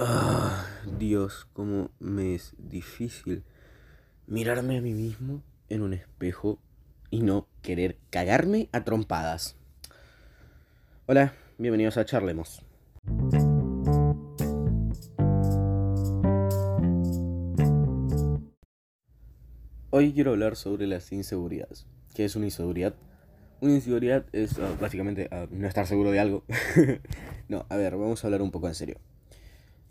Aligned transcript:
Ah, 0.00 0.64
Dios, 0.96 1.48
cómo 1.54 1.90
me 1.98 2.36
es 2.36 2.54
difícil 2.56 3.42
mirarme 4.28 4.78
a 4.78 4.80
mí 4.80 4.92
mismo 4.92 5.42
en 5.68 5.82
un 5.82 5.92
espejo 5.92 6.60
y 7.10 7.22
no 7.22 7.48
querer 7.62 7.98
cagarme 8.10 8.68
a 8.70 8.84
trompadas. 8.84 9.56
Hola, 11.06 11.32
bienvenidos 11.58 11.96
a 11.96 12.04
Charlemos. 12.04 12.62
Hoy 19.90 20.12
quiero 20.12 20.30
hablar 20.30 20.54
sobre 20.54 20.86
las 20.86 21.10
inseguridades. 21.10 21.88
¿Qué 22.14 22.24
es 22.24 22.36
una 22.36 22.44
inseguridad? 22.44 22.94
Una 23.60 23.72
inseguridad 23.72 24.26
es 24.30 24.60
ah, 24.60 24.76
básicamente 24.80 25.26
ah, 25.32 25.48
no 25.50 25.66
estar 25.66 25.88
seguro 25.88 26.12
de 26.12 26.20
algo. 26.20 26.44
no, 27.48 27.66
a 27.68 27.76
ver, 27.76 27.96
vamos 27.96 28.22
a 28.22 28.28
hablar 28.28 28.42
un 28.42 28.52
poco 28.52 28.68
en 28.68 28.76
serio. 28.76 29.00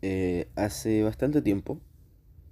Eh, 0.10 0.48
hace 0.56 1.04
bastante 1.04 1.42
tiempo 1.42 1.82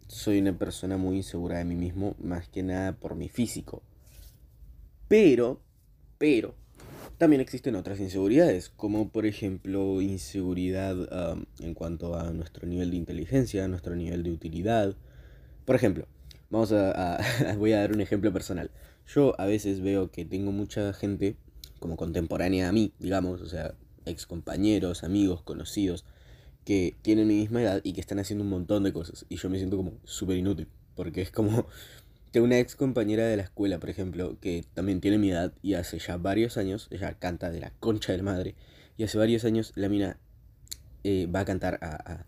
soy 0.08 0.40
una 0.40 0.60
persona 0.60 0.98
muy 0.98 1.16
insegura 1.16 1.60
de 1.60 1.64
mí 1.64 1.76
mismo, 1.76 2.18
más 2.20 2.50
que 2.50 2.64
nada 2.64 2.98
por 2.98 3.16
mi 3.16 3.30
físico. 3.30 3.82
Pero, 5.08 5.62
pero, 6.18 6.54
también 7.18 7.40
existen 7.40 7.78
otras 7.78 8.02
inseguridades, 8.02 8.68
como 8.68 9.08
por 9.08 9.26
ejemplo 9.26 10.02
inseguridad 10.02 10.98
en 11.62 11.74
cuanto 11.76 12.20
a 12.20 12.34
nuestro 12.34 12.68
nivel 12.68 12.92
de 12.92 12.98
inteligencia, 12.98 13.70
nuestro 13.70 13.96
nivel 13.96 14.24
de 14.24 14.32
utilidad. 14.32 14.94
Por 15.64 15.78
ejemplo, 15.78 16.10
vamos 16.50 16.74
a, 16.74 17.20
voy 17.58 17.72
a 17.72 17.80
dar 17.80 17.94
un 17.94 18.02
ejemplo 18.02 18.34
personal. 18.34 18.70
Yo 19.08 19.34
a 19.40 19.46
veces 19.46 19.80
veo 19.80 20.12
que 20.12 20.26
tengo 20.26 20.52
mucha 20.52 20.92
gente 20.92 21.38
como 21.80 21.96
contemporánea 21.96 22.68
a 22.68 22.74
mí, 22.74 22.92
digamos, 23.00 23.42
o 23.42 23.48
sea, 23.48 23.76
ex 24.06 24.26
compañeros, 24.26 25.06
amigos, 25.06 25.42
conocidos, 25.42 26.04
que 26.66 26.96
tienen 27.04 27.28
mi 27.28 27.36
misma 27.36 27.62
edad 27.62 27.82
y 27.84 27.94
que 27.94 28.02
están 28.02 28.20
haciendo 28.20 28.44
un 28.44 28.50
montón 28.50 28.84
de 28.84 28.92
cosas. 28.92 29.26
Y 29.30 29.38
yo 29.38 29.50
me 29.50 29.58
siento 29.58 29.78
como 29.78 29.94
súper 30.04 30.38
inútil. 30.38 30.68
Porque 30.96 31.22
es 31.22 31.32
como 31.32 31.68
que 32.34 32.42
una 32.42 32.60
ex 32.60 32.76
compañera 32.76 33.26
de 33.26 33.38
la 33.38 33.44
escuela, 33.44 33.80
por 33.80 33.90
ejemplo, 33.90 34.38
que 34.42 34.66
también 34.74 35.00
tiene 35.00 35.20
mi 35.20 35.32
edad 35.32 35.54
y 35.62 35.76
hace 35.76 36.00
ya 36.00 36.18
varios 36.18 36.58
años, 36.58 36.88
ella 36.90 37.14
canta 37.14 37.52
de 37.52 37.62
la 37.62 37.72
concha 37.80 38.12
de 38.12 38.18
la 38.18 38.24
madre. 38.24 38.56
Y 38.98 39.04
hace 39.04 39.18
varios 39.18 39.46
años 39.46 39.74
la 39.76 39.90
mina 39.90 40.18
eh, 41.04 41.28
va 41.28 41.42
a 41.42 41.46
cantar 41.46 41.78
a, 41.82 42.26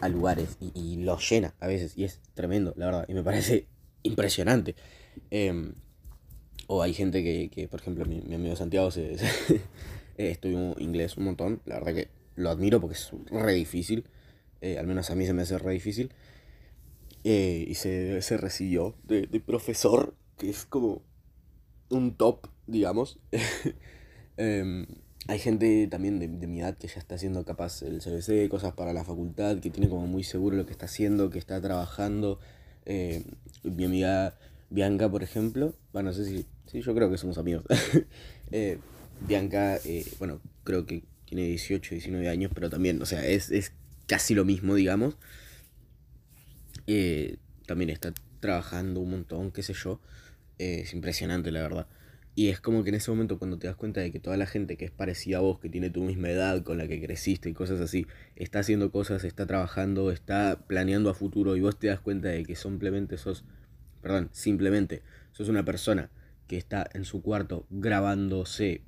a, 0.00 0.08
lugares 0.08 0.56
y, 0.60 0.96
lo 0.98 1.18
llena 1.18 1.54
a 1.58 1.66
veces. 1.66 1.98
Y 1.98 2.04
es 2.04 2.20
tremendo, 2.34 2.72
la 2.76 2.86
verdad. 2.86 3.06
Y 3.08 3.14
me 3.14 3.24
parece 3.24 3.66
impresionante. 4.04 4.76
Em, 5.30 5.74
o 6.68 6.82
hay 6.82 6.94
gente 6.94 7.24
que, 7.24 7.50
que, 7.50 7.66
por 7.66 7.80
ejemplo, 7.80 8.04
mi, 8.04 8.20
mi 8.20 8.36
amigo 8.36 8.54
Santiago 8.54 8.92
se, 8.92 9.16
estudió 10.16 10.76
inglés 10.78 11.16
un 11.16 11.24
montón. 11.24 11.60
La 11.64 11.80
verdad 11.80 11.94
que 11.94 12.19
lo 12.40 12.50
admiro 12.50 12.80
porque 12.80 12.96
es 12.96 13.10
re 13.30 13.52
difícil. 13.54 14.04
Eh, 14.60 14.78
al 14.78 14.86
menos 14.86 15.10
a 15.10 15.14
mí 15.14 15.26
se 15.26 15.32
me 15.32 15.42
hace 15.42 15.58
re 15.58 15.72
difícil. 15.72 16.12
Eh, 17.24 17.66
y 17.68 17.74
se, 17.74 18.22
se 18.22 18.36
recibió 18.36 18.94
de, 19.04 19.26
profesor, 19.40 20.14
que 20.38 20.50
es 20.50 20.64
como 20.64 21.02
un 21.88 22.16
top, 22.16 22.48
digamos. 22.66 23.18
Em, 24.36 24.86
hay 25.28 25.38
gente 25.38 25.86
también 25.88 26.18
de, 26.18 26.26
mi 26.46 26.60
edad 26.60 26.74
que 26.78 26.88
ya 26.88 26.98
está 26.98 27.16
haciendo 27.16 27.44
capaz 27.44 27.82
el 27.82 28.00
CBC, 28.00 28.48
cosas 28.48 28.72
para 28.72 28.94
la 28.94 29.04
facultad, 29.04 29.58
que 29.58 29.68
tiene 29.68 29.90
como 29.90 30.06
muy 30.06 30.24
seguro 30.24 30.56
lo 30.56 30.64
que 30.64 30.72
está 30.72 30.86
haciendo, 30.86 31.28
que 31.28 31.38
está 31.38 31.60
trabajando. 31.60 32.38
Eh, 32.86 33.22
mi 33.64 33.84
amiga 33.84 34.38
Bianca, 34.70 35.10
por 35.10 35.22
ejemplo, 35.22 35.74
bueno, 35.92 36.08
no 36.08 36.14
sé 36.14 36.24
si, 36.24 36.46
sí, 36.68 36.80
yo 36.80 36.94
creo 36.94 37.10
que 37.10 37.18
somos 37.18 37.36
amigos. 37.36 37.64
Bianca, 39.28 39.78
bueno, 40.18 40.40
creo 40.64 40.86
que 40.86 41.04
tiene 41.30 41.46
18, 41.46 41.94
19 41.94 42.28
años, 42.28 42.50
pero 42.52 42.68
también, 42.68 43.00
o 43.00 43.06
sea, 43.06 43.24
es, 43.24 43.72
casi 44.06 44.34
lo 44.34 44.44
mismo, 44.44 44.74
digamos. 44.74 45.16
Eh, 46.88 47.36
también 47.66 47.90
está 47.90 48.12
trabajando 48.40 48.98
un 48.98 49.10
montón, 49.12 49.52
qué 49.52 49.62
sé 49.62 49.72
yo. 49.72 50.00
Eh, 50.58 50.80
es 50.80 50.92
impresionante, 50.92 51.52
la 51.52 51.62
verdad. 51.62 51.86
Y 52.34 52.48
es 52.48 52.60
como 52.60 52.82
que 52.82 52.88
en 52.88 52.96
ese 52.96 53.12
momento 53.12 53.38
cuando 53.38 53.58
te 53.58 53.68
das 53.68 53.76
cuenta 53.76 54.00
de 54.00 54.10
que 54.10 54.18
toda 54.18 54.36
la 54.36 54.46
gente 54.46 54.76
que 54.76 54.86
es 54.86 54.90
parecida 54.90 55.38
a 55.38 55.40
vos, 55.40 55.60
que 55.60 55.68
tiene 55.68 55.88
tu 55.88 56.02
misma 56.02 56.30
edad, 56.30 56.64
con 56.64 56.78
la 56.78 56.88
que 56.88 57.00
creciste 57.00 57.48
y 57.48 57.52
cosas 57.52 57.80
así, 57.80 58.08
está 58.34 58.58
haciendo 58.58 58.90
cosas, 58.90 59.22
está 59.22 59.46
trabajando, 59.46 60.10
está 60.10 60.64
planeando 60.66 61.10
a 61.10 61.14
futuro 61.14 61.54
y 61.54 61.60
vos 61.60 61.78
te 61.78 61.86
das 61.86 62.00
cuenta 62.00 62.28
de 62.28 62.44
que 62.44 62.56
simplemente 62.56 63.18
sos, 63.18 63.44
perdón, 64.02 64.30
simplemente 64.32 65.02
sos 65.30 65.48
una 65.48 65.64
persona 65.64 66.10
que 66.48 66.56
está 66.56 66.90
en 66.92 67.04
su 67.04 67.22
cuarto 67.22 67.68
grabándose 67.70 68.82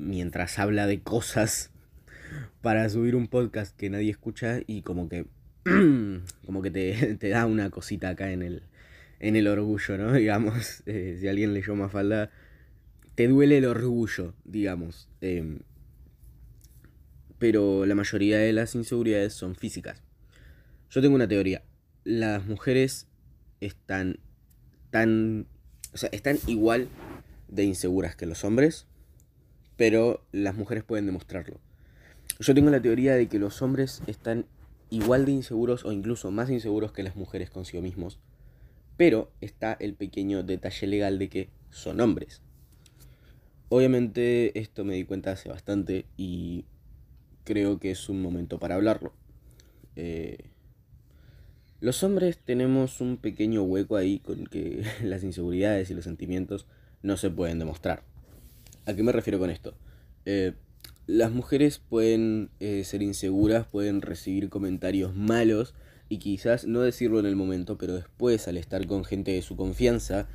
mientras 0.00 0.58
habla 0.58 0.86
de 0.86 1.00
cosas 1.00 1.70
para 2.62 2.88
subir 2.88 3.14
un 3.14 3.28
podcast 3.28 3.76
que 3.76 3.90
nadie 3.90 4.10
escucha 4.10 4.60
y 4.66 4.82
como 4.82 5.08
que 5.08 5.26
como 6.46 6.62
que 6.62 6.70
te, 7.20 7.28
da 7.28 7.46
una 7.46 7.70
cosita 7.70 8.10
acá 8.10 8.32
en 8.32 8.42
el, 8.42 8.62
en 9.18 9.36
el 9.36 9.46
orgullo, 9.46 9.98
¿no? 9.98 10.12
Digamos, 10.14 10.82
eh, 10.86 11.18
si 11.20 11.28
alguien 11.28 11.54
leyó 11.54 11.74
Mafalda, 11.74 12.30
te 13.14 13.28
duele 13.28 13.58
el 13.58 13.66
orgullo, 13.66 14.34
digamos. 14.44 15.08
Em, 15.20 15.60
pero 17.38 17.86
la 17.86 17.94
mayoría 17.94 18.38
de 18.38 18.52
las 18.52 18.74
inseguridades 18.74 19.34
son 19.34 19.54
físicas. 19.54 20.02
Yo 20.90 21.00
tengo 21.00 21.14
una 21.14 21.28
teoría. 21.28 21.62
Las 22.04 22.46
mujeres 22.46 23.06
están 23.60 24.18
tan... 24.90 25.46
O 25.92 25.96
sea, 25.96 26.08
están 26.12 26.38
igual 26.46 26.88
de 27.48 27.64
inseguras 27.64 28.14
que 28.14 28.26
los 28.26 28.44
hombres, 28.44 28.86
pero 29.80 30.20
las 30.30 30.58
mujeres 30.58 30.84
pueden 30.84 31.06
demostrarlo. 31.06 31.56
Yo 32.38 32.54
tengo 32.54 32.68
la 32.68 32.82
teoría 32.82 33.14
de 33.14 33.28
que 33.28 33.38
los 33.38 33.62
hombres 33.62 34.02
están 34.06 34.44
igual 34.90 35.24
de 35.24 35.32
inseguros 35.32 35.86
o 35.86 35.92
incluso 35.92 36.30
más 36.30 36.50
inseguros 36.50 36.92
que 36.92 37.02
las 37.02 37.16
mujeres 37.16 37.48
consigo 37.48 37.82
mismos, 37.82 38.18
pero 38.98 39.30
está 39.40 39.72
el 39.80 39.94
pequeño 39.94 40.42
detalle 40.42 40.86
legal 40.86 41.18
de 41.18 41.30
que 41.30 41.48
son 41.70 42.02
hombres. 42.02 42.42
Obviamente 43.70 44.58
esto 44.58 44.84
me 44.84 44.96
di 44.96 45.04
cuenta 45.04 45.32
hace 45.32 45.48
bastante 45.48 46.04
y 46.18 46.66
creo 47.44 47.78
que 47.78 47.90
es 47.90 48.10
un 48.10 48.20
momento 48.20 48.58
para 48.58 48.74
hablarlo. 48.74 49.14
Eh, 49.96 50.50
los 51.80 52.02
hombres 52.02 52.36
tenemos 52.36 53.00
un 53.00 53.16
pequeño 53.16 53.62
hueco 53.62 53.96
ahí 53.96 54.18
con 54.18 54.44
que 54.44 54.84
las 55.02 55.24
inseguridades 55.24 55.90
y 55.90 55.94
los 55.94 56.04
sentimientos 56.04 56.66
no 57.00 57.16
se 57.16 57.30
pueden 57.30 57.58
demostrar. 57.58 58.09
¿A 58.86 58.94
qué 58.94 59.02
me 59.02 59.12
refiero 59.12 59.38
con 59.38 59.50
esto? 59.50 59.74
Eh, 60.24 60.52
las 61.06 61.32
mujeres 61.32 61.78
pueden 61.78 62.50
eh, 62.60 62.84
ser 62.84 63.02
inseguras, 63.02 63.66
pueden 63.66 64.00
recibir 64.00 64.48
comentarios 64.48 65.14
malos 65.14 65.74
y 66.08 66.18
quizás 66.18 66.66
no 66.66 66.80
decirlo 66.80 67.20
en 67.20 67.26
el 67.26 67.36
momento, 67.36 67.78
pero 67.78 67.94
después 67.94 68.48
al 68.48 68.56
estar 68.56 68.86
con 68.86 69.04
gente 69.04 69.32
de 69.32 69.42
su 69.42 69.56
confianza, 69.56 70.28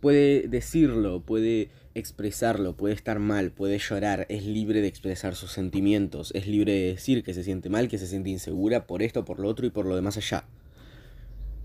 puede 0.00 0.48
decirlo, 0.48 1.20
puede 1.20 1.70
expresarlo, 1.94 2.76
puede 2.76 2.94
estar 2.94 3.18
mal, 3.18 3.50
puede 3.50 3.78
llorar, 3.78 4.26
es 4.28 4.44
libre 4.44 4.80
de 4.80 4.88
expresar 4.88 5.34
sus 5.34 5.52
sentimientos, 5.52 6.32
es 6.34 6.46
libre 6.46 6.72
de 6.72 6.86
decir 6.92 7.22
que 7.22 7.34
se 7.34 7.42
siente 7.42 7.70
mal, 7.70 7.88
que 7.88 7.98
se 7.98 8.06
siente 8.06 8.30
insegura 8.30 8.86
por 8.86 9.02
esto, 9.02 9.24
por 9.24 9.40
lo 9.40 9.48
otro 9.48 9.66
y 9.66 9.70
por 9.70 9.86
lo 9.86 9.96
demás 9.96 10.16
allá. 10.16 10.44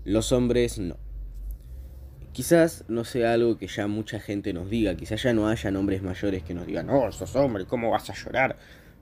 Los 0.04 0.32
hombres 0.32 0.78
no. 0.78 0.96
Quizás 2.32 2.84
no 2.88 3.04
sea 3.04 3.34
algo 3.34 3.58
que 3.58 3.66
ya 3.66 3.86
mucha 3.86 4.18
gente 4.18 4.54
nos 4.54 4.70
diga, 4.70 4.96
quizás 4.96 5.22
ya 5.22 5.34
no 5.34 5.48
haya 5.48 5.68
hombres 5.78 6.02
mayores 6.02 6.42
que 6.42 6.54
nos 6.54 6.66
digan, 6.66 6.86
no, 6.86 7.12
sos 7.12 7.36
hombre, 7.36 7.66
¿cómo 7.66 7.90
vas 7.90 8.08
a 8.08 8.14
llorar? 8.14 8.56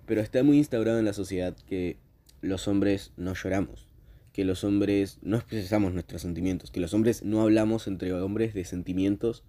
Pero 0.06 0.20
está 0.20 0.42
muy 0.42 0.58
instaurado 0.58 0.98
en 0.98 1.04
la 1.04 1.12
sociedad 1.12 1.56
que 1.68 1.96
los 2.41 2.66
hombres 2.66 3.12
no 3.16 3.34
lloramos, 3.34 3.86
que 4.32 4.44
los 4.44 4.64
hombres 4.64 5.18
no 5.22 5.36
expresamos 5.36 5.92
nuestros 5.92 6.22
sentimientos, 6.22 6.72
que 6.72 6.80
los 6.80 6.92
hombres 6.92 7.22
no 7.22 7.42
hablamos 7.42 7.86
entre 7.86 8.12
hombres 8.12 8.52
de 8.52 8.64
sentimientos, 8.64 9.44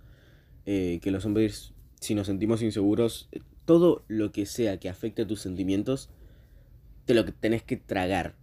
eh, 0.68 1.00
que 1.02 1.09
los 1.09 1.25
hombres, 1.25 1.74
si 2.00 2.13
nos 2.13 2.28
sentimos 2.28 2.62
inseguros, 2.62 3.30
todo 3.66 4.03
lo 4.08 4.31
que 4.31 4.46
sea 4.46 4.80
que 4.80 4.90
afecte 4.90 5.24
a 5.24 5.28
tus 5.28 5.42
sentimientos, 5.42 6.09
te 7.06 7.16
lo 7.16 7.25
tenés 7.25 7.63
que 7.63 7.78
tragar, 7.78 8.36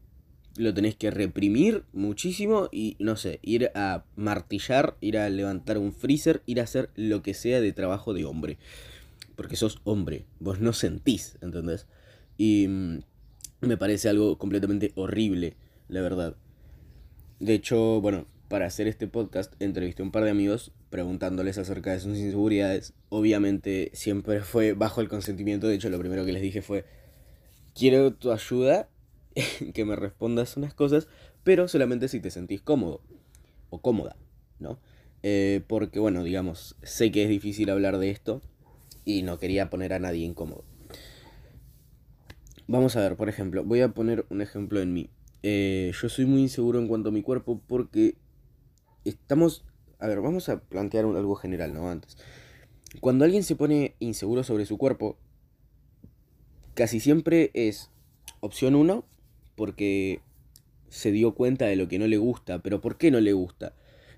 lo 0.59 0.75
tenés 0.75 0.97
que 0.97 1.11
reprimir 1.11 1.85
muchísimo 1.93 2.69
y 2.73 2.97
no 2.99 3.17
sé, 3.17 3.39
ir 3.43 3.71
a 3.75 4.05
martillar, 4.17 4.97
ir 5.01 5.17
a 5.17 5.31
levantar 5.31 5.79
un 5.79 5.93
freezer, 5.93 6.43
ir 6.47 6.61
a 6.61 6.65
hacer 6.65 6.91
lo 6.97 7.23
que 7.23 7.33
sea 7.33 7.61
de 7.61 7.73
trabajo 7.73 8.13
de 8.13 8.25
hombre. 8.25 8.59
Porque 9.37 9.57
sos 9.57 9.81
hombre, 9.85 10.25
vos 10.41 10.61
no 10.61 10.73
sentís, 10.73 11.39
¿entendés? 11.41 11.87
Y 12.37 12.67
mm, 12.69 12.99
me 13.61 13.77
parece 13.77 14.09
algo 14.09 14.37
completamente 14.37 14.93
horrible, 14.97 15.55
la 15.89 16.01
verdad. 16.01 16.37
De 17.39 17.55
hecho, 17.55 18.01
bueno, 18.01 18.27
para 18.49 18.67
hacer 18.67 18.89
este 18.89 19.07
podcast 19.07 19.55
entrevisté 19.61 20.03
a 20.03 20.07
un 20.07 20.11
par 20.11 20.25
de 20.25 20.31
amigos 20.31 20.73
preguntándoles 20.91 21.57
acerca 21.59 21.93
de 21.93 22.01
sus 22.01 22.19
inseguridades. 22.19 22.95
Obviamente 23.11 23.91
siempre 23.93 24.41
fue 24.41 24.73
bajo 24.73 25.01
el 25.01 25.09
consentimiento, 25.09 25.69
de 25.69 25.77
hecho 25.77 25.89
lo 25.89 26.01
primero 26.01 26.25
que 26.25 26.33
les 26.33 26.43
dije 26.43 26.63
fue, 26.63 26.85
quiero 27.75 28.13
tu 28.13 28.33
ayuda 28.33 28.89
que 29.75 29.85
me 29.85 29.97
respondas 29.97 30.57
unas 30.57 30.75
cosas, 30.75 31.09
pero 31.45 31.69
solamente 31.69 32.09
si 32.09 32.21
te 32.21 32.31
sentís 32.31 32.61
cómodo 32.61 33.03
o 33.71 33.81
cómoda, 33.81 34.17
¿no? 34.59 34.79
Eh, 35.23 35.63
porque, 35.67 35.99
bueno, 35.99 36.23
digamos, 36.23 36.77
sé 36.83 37.11
que 37.11 37.25
es 37.25 37.29
difícil 37.29 37.71
hablar 37.71 37.99
de 37.99 38.11
esto 38.11 38.41
y 39.05 39.23
no 39.23 39.39
quería 39.39 39.71
poner 39.71 39.93
a 39.93 39.99
nadie 39.99 40.25
incómodo. 40.25 40.65
Vamos 42.67 42.97
a 42.97 43.01
ver, 43.01 43.17
por 43.17 43.29
ejemplo, 43.29 43.65
voy 43.65 43.81
a 43.81 43.89
poner 43.89 44.27
un 44.29 44.43
ejemplo 44.43 44.81
en 44.81 44.93
mí. 44.93 45.11
Eh, 45.43 45.93
yo 46.01 46.09
soy 46.09 46.27
muy 46.27 46.43
inseguro 46.43 46.79
en 46.79 46.89
cuanto 46.89 47.09
a 47.09 47.13
mi 47.13 47.23
cuerpo 47.23 47.61
porque 47.67 48.17
estamos... 49.05 49.65
A 49.99 50.07
ver, 50.07 50.21
vamos 50.21 50.49
a 50.49 50.61
plantear 50.61 51.07
algo 51.07 51.35
general, 51.35 51.73
¿no? 51.73 51.91
Antes. 51.91 52.19
Cuando 53.01 53.25
alguien 53.25 53.43
se 53.43 53.57
pone 53.57 53.97
inseguro 53.99 54.45
sobre 54.45 54.67
su 54.67 54.79
cuerpo, 54.79 55.19
casi 56.75 57.01
siempre 57.01 57.51
es 57.55 57.91
opción 58.41 58.75
1 58.75 59.05
porque 59.59 60.21
se 60.89 61.11
dio 61.11 61.35
cuenta 61.35 61.67
de 61.67 61.77
lo 61.77 61.89
que 61.89 61.99
no 61.99 62.07
le 62.07 62.17
gusta. 62.17 62.61
Pero 62.61 62.81
¿por 62.81 62.97
qué 62.97 63.11
no 63.11 63.21
le 63.21 63.33
gusta? 63.33 63.75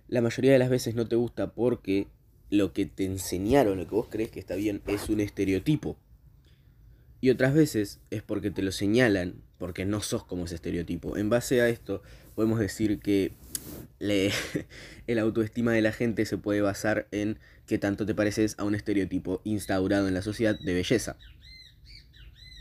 La 0.07 0.21
mayoría 0.21 0.53
de 0.53 0.59
las 0.59 0.71
veces 0.71 0.95
no 0.95 1.09
te 1.09 1.17
gusta 1.17 1.53
porque 1.53 2.07
lo 2.51 2.73
que 2.73 2.85
te 2.85 3.07
enseñaron, 3.07 3.79
lo 3.79 3.89
que 3.89 3.95
vos 3.95 4.09
crees 4.11 4.31
que 4.31 4.39
está 4.39 4.55
bien, 4.55 4.83
es 4.87 5.09
un 5.09 5.21
estereotipo. 5.21 5.97
Y 7.23 7.31
otras 7.31 7.55
veces 7.55 8.01
es 8.11 8.23
porque 8.23 8.51
te 8.51 8.63
lo 8.63 8.71
señalan, 8.71 9.43
porque 9.59 9.85
no 9.85 10.03
sos 10.03 10.25
como 10.25 10.45
ese 10.45 10.57
estereotipo. 10.57 11.17
En 11.17 11.31
base 11.31 11.61
a 11.61 11.69
esto, 11.69 12.03
podemos 12.35 12.59
decir 12.59 13.01
que 13.01 13.33
el 15.07 15.19
autoestima 15.19 15.73
de 15.73 15.83
la 15.83 15.93
gente 15.93 16.27
se 16.27 16.39
puede 16.39 16.61
basar 16.61 17.09
en 17.13 17.39
que 17.67 17.79
tanto 17.79 18.05
te 18.05 18.15
pareces 18.15 18.57
a 18.59 18.65
un 18.65 18.75
estereotipo 18.75 19.41
instaurado 19.45 20.07
en 20.07 20.15
la 20.15 20.23
sociedad 20.23 20.59
de 20.59 20.75
belleza. 20.75 21.17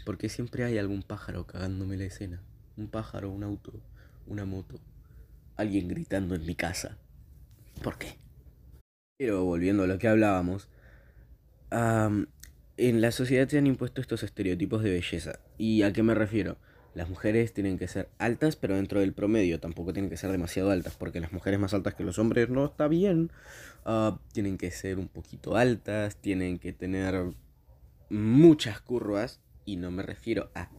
Porque 0.05 0.29
siempre 0.29 0.63
hay 0.63 0.77
algún 0.77 1.03
pájaro 1.03 1.45
cagándome 1.45 1.97
la 1.97 2.05
escena. 2.05 2.41
Un 2.79 2.87
pájaro, 2.87 3.29
un 3.29 3.43
auto, 3.43 3.73
una 4.25 4.45
moto. 4.45 4.79
Alguien 5.57 5.89
gritando 5.89 6.33
en 6.33 6.45
mi 6.45 6.55
casa. 6.55 6.97
¿Por 7.83 7.97
qué? 7.97 8.17
Pero 9.17 9.43
volviendo 9.43 9.83
a 9.83 9.87
lo 9.87 9.99
que 9.99 10.07
hablábamos, 10.07 10.69
en 11.71 13.01
la 13.01 13.11
sociedad 13.11 13.49
se 13.49 13.57
han 13.57 13.67
impuesto 13.67 13.99
estos 13.99 14.23
estereotipos 14.23 14.81
de 14.81 14.91
belleza. 14.91 15.39
¿Y 15.57 15.81
a 15.83 15.91
qué 15.91 16.03
me 16.03 16.15
refiero? 16.15 16.55
Las 16.95 17.09
mujeres 17.09 17.53
tienen 17.53 17.77
que 17.77 17.89
ser 17.89 18.07
altas, 18.17 18.55
pero 18.55 18.77
dentro 18.77 19.01
del 19.01 19.11
promedio. 19.11 19.59
Tampoco 19.59 19.91
tienen 19.91 20.09
que 20.09 20.15
ser 20.15 20.31
demasiado 20.31 20.71
altas, 20.71 20.95
porque 20.95 21.19
las 21.19 21.33
mujeres 21.33 21.59
más 21.59 21.73
altas 21.73 21.95
que 21.95 22.05
los 22.05 22.17
hombres 22.17 22.47
no 22.47 22.63
está 22.63 22.87
bien. 22.87 23.29
Ah, 23.83 24.17
tienen 24.31 24.57
que 24.57 24.71
ser 24.71 24.99
un 24.99 25.09
poquito 25.09 25.57
altas, 25.57 26.15
tienen 26.15 26.59
que 26.59 26.71
tener 26.71 27.33
muchas 28.09 28.79
curvas. 28.79 29.41
Y 29.65 29.75
no 29.75 29.91
me 29.91 30.01
refiero 30.01 30.49
a 30.55 30.69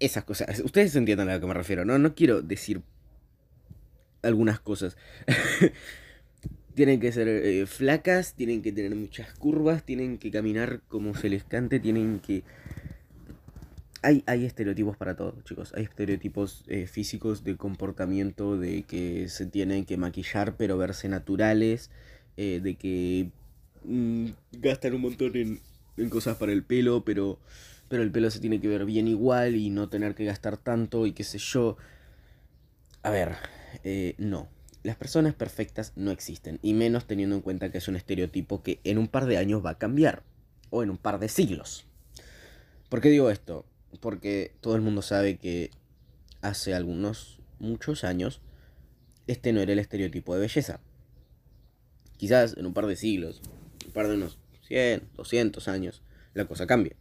esas 0.00 0.24
cosas. 0.24 0.60
Ustedes 0.60 0.96
entienden 0.96 1.28
a 1.28 1.34
lo 1.34 1.40
que 1.40 1.46
me 1.46 1.54
refiero, 1.54 1.84
¿no? 1.84 1.98
No 1.98 2.14
quiero 2.14 2.42
decir 2.42 2.82
algunas 4.22 4.58
cosas. 4.58 4.96
tienen 6.74 7.00
que 7.00 7.12
ser 7.12 7.28
eh, 7.28 7.66
flacas, 7.66 8.34
tienen 8.34 8.62
que 8.62 8.72
tener 8.72 8.94
muchas 8.94 9.32
curvas, 9.34 9.84
tienen 9.84 10.18
que 10.18 10.30
caminar 10.30 10.80
como 10.88 11.14
se 11.14 11.28
les 11.28 11.44
cante, 11.44 11.78
tienen 11.80 12.20
que... 12.20 12.42
Hay, 14.02 14.24
hay 14.26 14.46
estereotipos 14.46 14.96
para 14.96 15.14
todo, 15.14 15.36
chicos. 15.44 15.74
Hay 15.76 15.84
estereotipos 15.84 16.64
eh, 16.68 16.86
físicos 16.86 17.44
de 17.44 17.58
comportamiento, 17.58 18.56
de 18.56 18.84
que 18.84 19.28
se 19.28 19.44
tienen 19.44 19.84
que 19.84 19.98
maquillar 19.98 20.56
pero 20.56 20.78
verse 20.78 21.10
naturales, 21.10 21.90
eh, 22.38 22.60
de 22.62 22.76
que 22.76 23.30
mm, 23.84 24.28
gastan 24.52 24.94
un 24.94 25.02
montón 25.02 25.36
en, 25.36 25.60
en 25.98 26.08
cosas 26.08 26.38
para 26.38 26.52
el 26.52 26.62
pelo, 26.62 27.04
pero, 27.04 27.38
pero 27.90 28.02
el 28.02 28.10
pelo 28.10 28.30
se 28.30 28.40
tiene 28.40 28.58
que 28.58 28.68
ver 28.68 28.86
bien 28.86 29.06
igual 29.06 29.54
y 29.56 29.68
no 29.68 29.90
tener 29.90 30.14
que 30.14 30.24
gastar 30.24 30.56
tanto 30.56 31.04
y 31.04 31.12
qué 31.12 31.24
sé 31.24 31.36
yo. 31.36 31.76
A 33.02 33.10
ver, 33.10 33.36
no 34.16 34.48
las 34.82 34.96
personas 34.96 35.34
perfectas 35.34 35.92
no 35.96 36.10
existen, 36.10 36.58
y 36.62 36.72
menos 36.74 37.06
teniendo 37.06 37.36
en 37.36 37.42
cuenta 37.42 37.70
que 37.70 37.78
es 37.78 37.88
un 37.88 37.96
estereotipo 37.96 38.62
que 38.62 38.80
en 38.84 38.96
un 38.98 39.08
par 39.08 39.26
de 39.26 39.36
años 39.36 39.64
va 39.64 39.70
a 39.70 39.78
cambiar, 39.78 40.22
o 40.70 40.82
en 40.82 40.90
un 40.90 40.96
par 40.96 41.18
de 41.18 41.28
siglos. 41.28 41.84
¿Por 42.88 43.00
qué 43.00 43.10
digo 43.10 43.30
esto? 43.30 43.66
Porque 44.00 44.54
todo 44.60 44.76
el 44.76 44.82
mundo 44.82 45.02
sabe 45.02 45.36
que 45.36 45.70
hace 46.40 46.74
algunos, 46.74 47.40
muchos 47.58 48.04
años, 48.04 48.40
este 49.26 49.52
no 49.52 49.60
era 49.60 49.72
el 49.72 49.78
estereotipo 49.78 50.34
de 50.34 50.40
belleza. 50.40 50.80
Quizás 52.16 52.56
en 52.56 52.64
un 52.64 52.72
par 52.72 52.86
de 52.86 52.96
siglos, 52.96 53.42
un 53.86 53.92
par 53.92 54.08
de 54.08 54.14
unos 54.14 54.38
100, 54.66 55.10
200 55.16 55.68
años, 55.68 56.02
la 56.32 56.46
cosa 56.46 56.66
cambia. 56.66 56.96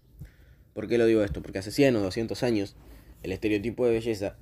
¿Por 0.73 0.87
qué 0.87 0.97
lo 0.97 1.05
digo 1.05 1.23
esto? 1.23 1.41
Porque 1.41 1.59
hace 1.59 1.71
100 1.71 1.95
o 1.97 2.01
200 2.01 2.43
años, 2.43 2.75
el 3.23 3.31
estereotipo 3.31 3.85
de 3.85 3.93
belleza, 3.93 4.37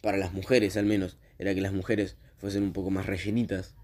para 0.00 0.16
las 0.16 0.32
mujeres 0.32 0.76
al 0.76 0.86
menos, 0.86 1.16
era 1.38 1.54
que 1.54 1.60
las 1.60 1.72
mujeres 1.72 2.16
fuesen 2.38 2.62
un 2.62 2.72
poco 2.72 2.90
más 2.90 3.06
rellenitas, 3.06 3.74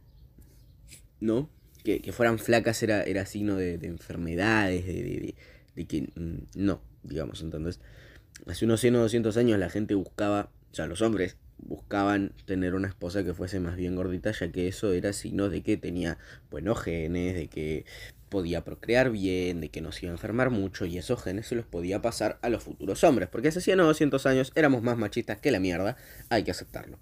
¿no? 1.21 1.51
Que, 1.85 2.13
fueran 2.13 2.39
flacas 2.39 2.83
era, 2.83 3.03
era 3.03 3.25
signo 3.25 3.57
de, 3.57 3.75
enfermedades, 3.83 4.85
de, 4.85 5.35
de, 5.75 5.87
que 5.87 6.03
mm, 6.03 6.49
no, 6.57 6.83
digamos. 7.03 7.41
Entonces, 7.41 7.81
hace 8.47 8.65
unos 8.67 8.81
100 8.81 8.97
o 8.97 9.01
200 9.01 9.37
años 9.39 9.59
la 9.59 9.71
gente 9.71 9.95
buscaba, 9.95 10.51
o 10.71 10.75
sea, 10.75 10.87
los 10.87 11.01
hombres 11.01 11.37
buscaban 11.59 12.33
tener 12.47 12.75
una 12.75 12.89
esposa 12.89 13.25
que 13.25 13.35
fuese 13.35 13.61
más 13.61 13.77
bien 13.77 13.97
gordita, 13.97 14.33
ya 14.33 14.51
que 14.53 14.69
eso 14.69 14.93
era 14.93 15.13
signo 15.13 15.49
de 15.49 15.63
que 15.63 15.77
tenía 15.77 16.19
buenos 16.51 16.81
genes, 16.81 17.35
de 17.35 17.49
que 17.49 17.85
podía 18.29 18.65
procrear 18.65 19.11
bien, 19.11 19.61
de 19.61 19.71
que 19.71 19.81
no 19.81 19.93
se 19.93 20.07
iba 20.07 20.13
a 20.13 20.17
enfermar 20.17 20.51
mucho, 20.51 20.87
y 20.87 20.99
esos 20.99 21.23
genes 21.23 21.47
se 21.47 21.55
los 21.55 21.67
podía 21.67 22.03
pasar 22.03 22.39
a 22.43 22.49
los 22.49 22.63
futuros 22.63 23.03
hombres, 23.05 23.29
porque 23.29 23.49
hace 23.49 23.61
100 23.61 23.81
o 23.81 23.87
200 23.87 24.27
años 24.27 24.53
éramos 24.55 24.83
más 24.83 24.97
machistas 24.97 25.39
que 25.39 25.51
la 25.51 25.61
mierda, 25.61 25.97
hay 26.29 26.45
que 26.45 26.51
aceptarlo. 26.51 26.99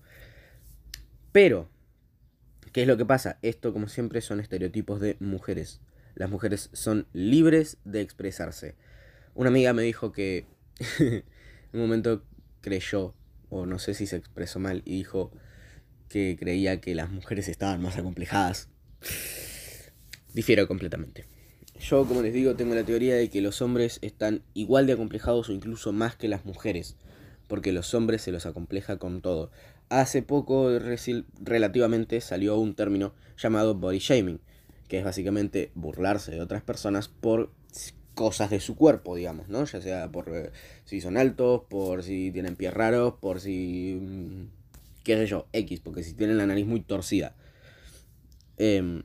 Pero, 1.32 1.68
¿qué 2.72 2.82
es 2.82 2.88
lo 2.88 2.96
que 2.96 3.04
pasa? 3.04 3.38
Esto, 3.42 3.72
como 3.72 3.88
siempre, 3.88 4.20
son 4.20 4.40
estereotipos 4.40 5.00
de 5.00 5.16
mujeres. 5.20 5.80
Las 6.14 6.30
mujeres 6.30 6.70
son 6.72 7.06
libres 7.12 7.76
de 7.84 8.00
expresarse. 8.00 8.74
Una 9.34 9.50
amiga 9.50 9.74
me 9.74 9.82
dijo 9.82 10.12
que 10.12 10.46
en 10.98 11.24
un 11.74 11.80
momento 11.80 12.24
creyó, 12.62 13.14
o 13.50 13.66
no 13.66 13.78
sé 13.78 13.92
si 13.92 14.06
se 14.06 14.16
expresó 14.16 14.58
mal, 14.60 14.82
y 14.84 14.96
dijo 14.96 15.30
que 16.08 16.36
creía 16.38 16.80
que 16.80 16.94
las 16.94 17.10
mujeres 17.10 17.48
estaban 17.48 17.82
más 17.82 17.98
acomplejadas. 17.98 18.68
Difiero 20.36 20.68
completamente. 20.68 21.24
Yo, 21.80 22.06
como 22.06 22.22
les 22.22 22.32
digo, 22.32 22.54
tengo 22.54 22.74
la 22.74 22.84
teoría 22.84 23.16
de 23.16 23.28
que 23.28 23.40
los 23.40 23.60
hombres 23.62 23.98
están 24.02 24.42
igual 24.54 24.86
de 24.86 24.92
acomplejados 24.92 25.48
o 25.48 25.52
incluso 25.52 25.92
más 25.92 26.14
que 26.14 26.28
las 26.28 26.44
mujeres, 26.44 26.96
porque 27.48 27.72
los 27.72 27.92
hombres 27.94 28.22
se 28.22 28.32
los 28.32 28.46
acompleja 28.46 28.98
con 28.98 29.20
todo 29.22 29.50
hace 29.88 30.22
poco 30.22 30.78
relativamente 31.40 32.20
salió 32.20 32.58
un 32.58 32.74
término 32.74 33.14
llamado 33.38 33.74
body 33.74 33.98
shaming, 33.98 34.40
que 34.88 34.98
es 34.98 35.04
básicamente 35.04 35.70
burlarse 35.74 36.32
de 36.32 36.40
otras 36.40 36.62
personas 36.62 37.08
por 37.08 37.50
cosas 38.14 38.50
de 38.50 38.60
su 38.60 38.76
cuerpo, 38.76 39.14
digamos, 39.14 39.48
¿no? 39.48 39.64
Ya 39.64 39.80
sea 39.80 40.10
por 40.10 40.34
eh, 40.34 40.50
si 40.84 41.00
son 41.00 41.16
altos, 41.16 41.62
por 41.68 42.02
si 42.02 42.30
tienen 42.30 42.56
pies 42.56 42.72
raros, 42.72 43.14
por 43.20 43.40
si... 43.40 43.98
Mm, 44.00 44.48
qué 45.04 45.16
sé 45.16 45.26
yo, 45.26 45.46
X, 45.52 45.80
porque 45.80 46.02
si 46.02 46.14
tienen 46.14 46.38
la 46.38 46.46
nariz 46.46 46.66
muy 46.66 46.80
torcida. 46.80 47.36
Em, 48.56 49.02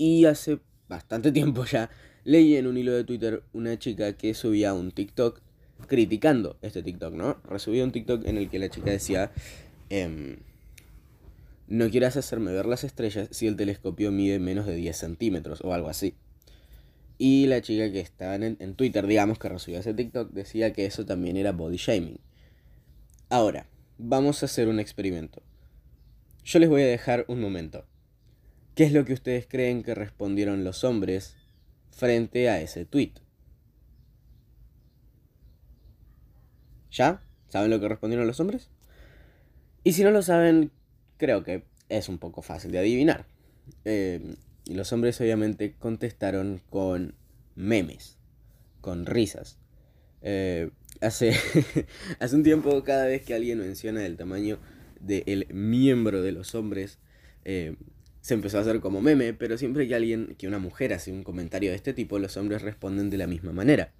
y 0.00 0.24
hace 0.24 0.60
bastante 0.88 1.30
tiempo 1.38 1.66
ya 1.66 1.90
leí 2.24 2.56
en 2.56 2.66
un 2.66 2.78
hilo 2.78 2.92
de 2.92 3.04
Twitter 3.04 3.42
una 3.52 3.78
chica 3.78 4.14
que 4.14 4.32
subía 4.32 4.72
un 4.72 4.92
TikTok 4.92 5.42
criticando 5.86 6.58
este 6.62 6.82
TikTok, 6.82 7.14
¿no? 7.14 7.40
Resubí 7.44 7.80
un 7.80 7.92
TikTok 7.92 8.26
en 8.26 8.38
el 8.38 8.48
que 8.48 8.58
la 8.58 8.70
chica 8.70 8.90
decía, 8.90 9.30
em, 9.90 10.38
no 11.68 11.90
quieras 11.90 12.16
hacerme 12.16 12.52
ver 12.52 12.66
las 12.66 12.84
estrellas 12.84 13.28
si 13.30 13.46
el 13.46 13.56
telescopio 13.56 14.10
mide 14.10 14.38
menos 14.38 14.66
de 14.66 14.74
10 14.74 14.96
centímetros 14.96 15.60
o 15.62 15.72
algo 15.72 15.88
así. 15.88 16.14
Y 17.18 17.46
la 17.46 17.60
chica 17.60 17.92
que 17.92 18.00
estaba 18.00 18.34
en, 18.36 18.74
Twitter, 18.74 19.06
digamos, 19.06 19.38
que 19.38 19.50
resubió 19.50 19.78
ese 19.78 19.92
TikTok, 19.92 20.32
decía 20.32 20.72
que 20.72 20.86
eso 20.86 21.04
también 21.04 21.36
era 21.36 21.52
body 21.52 21.76
shaming. 21.76 22.20
Ahora, 23.28 23.66
vamos 23.98 24.42
a 24.42 24.46
hacer 24.46 24.68
un 24.68 24.80
experimento. 24.80 25.42
Yo 26.44 26.58
les 26.58 26.70
voy 26.70 26.82
a 26.82 26.86
dejar 26.86 27.26
un 27.28 27.40
momento. 27.40 27.84
¿Qué 28.74 28.84
es 28.84 28.92
lo 28.92 29.04
que 29.04 29.12
ustedes 29.12 29.46
creen 29.46 29.82
que 29.82 29.94
respondieron 29.94 30.64
los 30.64 30.84
hombres 30.84 31.36
frente 31.90 32.48
a 32.48 32.60
ese 32.60 32.84
tweet? 32.84 33.12
¿Ya? 36.90 37.22
¿Saben 37.48 37.70
lo 37.70 37.80
que 37.80 37.88
respondieron 37.88 38.26
los 38.26 38.40
hombres? 38.40 38.70
Y 39.84 39.92
si 39.92 40.02
no 40.02 40.10
lo 40.10 40.22
saben, 40.22 40.70
creo 41.16 41.42
que 41.44 41.64
es 41.88 42.08
un 42.08 42.18
poco 42.18 42.42
fácil 42.42 42.72
de 42.72 42.78
adivinar. 42.78 43.26
Y 43.84 44.74
los 44.74 44.92
hombres 44.92 45.20
obviamente 45.20 45.74
contestaron 45.78 46.62
con 46.70 47.14
memes, 47.56 48.18
con 48.80 49.06
risas. 49.06 49.58
Eh, 50.22 50.70
hace, 51.00 51.34
hace 52.18 52.36
un 52.36 52.42
tiempo, 52.42 52.84
cada 52.84 53.06
vez 53.06 53.22
que 53.22 53.34
alguien 53.34 53.58
menciona 53.58 54.04
el 54.06 54.16
tamaño 54.16 54.58
del 55.00 55.46
miembro 55.52 56.22
de 56.22 56.32
los 56.32 56.54
hombres, 56.54 56.98
eh, 57.44 57.74
se 58.20 58.34
empezó 58.34 58.58
a 58.58 58.60
hacer 58.62 58.80
como 58.80 59.00
meme, 59.00 59.32
pero 59.32 59.56
siempre 59.56 59.88
que 59.88 59.94
alguien, 59.94 60.34
que 60.38 60.48
una 60.48 60.58
mujer 60.58 60.92
hace 60.92 61.12
un 61.12 61.22
comentario 61.22 61.70
de 61.70 61.76
este 61.76 61.94
tipo, 61.94 62.18
los 62.18 62.36
hombres 62.36 62.62
responden 62.62 63.10
de 63.10 63.18
la 63.18 63.26
misma 63.26 63.52
manera. 63.52 63.92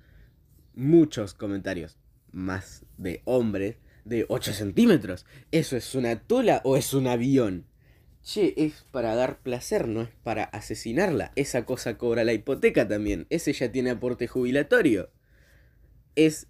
Muchos 0.74 1.34
comentarios 1.34 1.96
más 2.32 2.84
de 2.96 3.22
hombres 3.24 3.76
de 4.04 4.26
8 4.28 4.52
centímetros. 4.52 5.26
¿Eso 5.50 5.76
es 5.76 5.94
una 5.94 6.20
tula 6.20 6.60
o 6.64 6.76
es 6.76 6.94
un 6.94 7.06
avión? 7.06 7.66
Che, 8.22 8.54
es 8.56 8.84
para 8.90 9.14
dar 9.14 9.40
placer, 9.40 9.88
no 9.88 10.02
es 10.02 10.10
para 10.22 10.44
asesinarla. 10.44 11.32
Esa 11.36 11.64
cosa 11.64 11.96
cobra 11.96 12.24
la 12.24 12.34
hipoteca 12.34 12.86
también. 12.86 13.26
Ese 13.30 13.52
ya 13.52 13.72
tiene 13.72 13.90
aporte 13.90 14.26
jubilatorio. 14.26 15.10
Es 16.14 16.48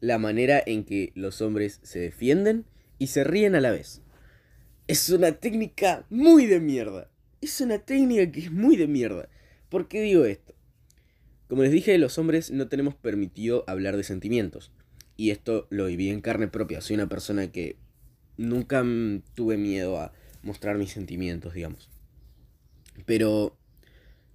la 0.00 0.18
manera 0.18 0.62
en 0.64 0.84
que 0.84 1.12
los 1.14 1.40
hombres 1.40 1.80
se 1.82 1.98
defienden 1.98 2.66
y 2.98 3.08
se 3.08 3.24
ríen 3.24 3.54
a 3.54 3.60
la 3.60 3.70
vez. 3.70 4.02
Es 4.88 5.10
una 5.10 5.32
técnica 5.32 6.06
muy 6.08 6.46
de 6.46 6.60
mierda. 6.60 7.10
Es 7.42 7.60
una 7.60 7.78
técnica 7.78 8.32
que 8.32 8.40
es 8.40 8.50
muy 8.50 8.74
de 8.74 8.86
mierda. 8.86 9.28
¿Por 9.68 9.86
qué 9.86 10.00
digo 10.00 10.24
esto? 10.24 10.54
Como 11.46 11.62
les 11.62 11.72
dije, 11.72 11.98
los 11.98 12.16
hombres 12.16 12.50
no 12.50 12.68
tenemos 12.68 12.94
permitido 12.94 13.64
hablar 13.66 13.98
de 13.98 14.02
sentimientos. 14.02 14.72
Y 15.14 15.28
esto 15.28 15.66
lo 15.68 15.84
viví 15.84 16.08
en 16.08 16.22
carne 16.22 16.48
propia. 16.48 16.80
Soy 16.80 16.94
una 16.94 17.06
persona 17.06 17.52
que 17.52 17.76
nunca 18.38 18.82
tuve 19.34 19.58
miedo 19.58 20.00
a 20.00 20.14
mostrar 20.42 20.78
mis 20.78 20.90
sentimientos, 20.90 21.52
digamos. 21.52 21.90
Pero 23.04 23.58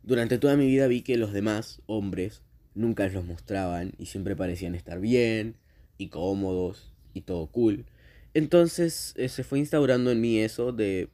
durante 0.04 0.38
toda 0.38 0.56
mi 0.56 0.68
vida 0.68 0.86
vi 0.86 1.02
que 1.02 1.18
los 1.18 1.34
demás 1.34 1.82
hombres 1.88 2.44
nunca 2.76 3.08
los 3.08 3.26
mostraban 3.26 3.94
y 3.98 4.06
siempre 4.06 4.36
parecían 4.36 4.76
estar 4.76 5.00
bien 5.00 5.56
y 5.98 6.10
cómodos 6.10 6.94
y 7.16 7.22
todo 7.22 7.48
cool. 7.48 7.88
Entonces 8.34 9.14
eh, 9.18 9.30
se 9.30 9.44
fue 9.44 9.60
instaurando 9.60 10.12
en 10.12 10.22
mí 10.22 10.40
eso 10.40 10.72
de 10.72 11.10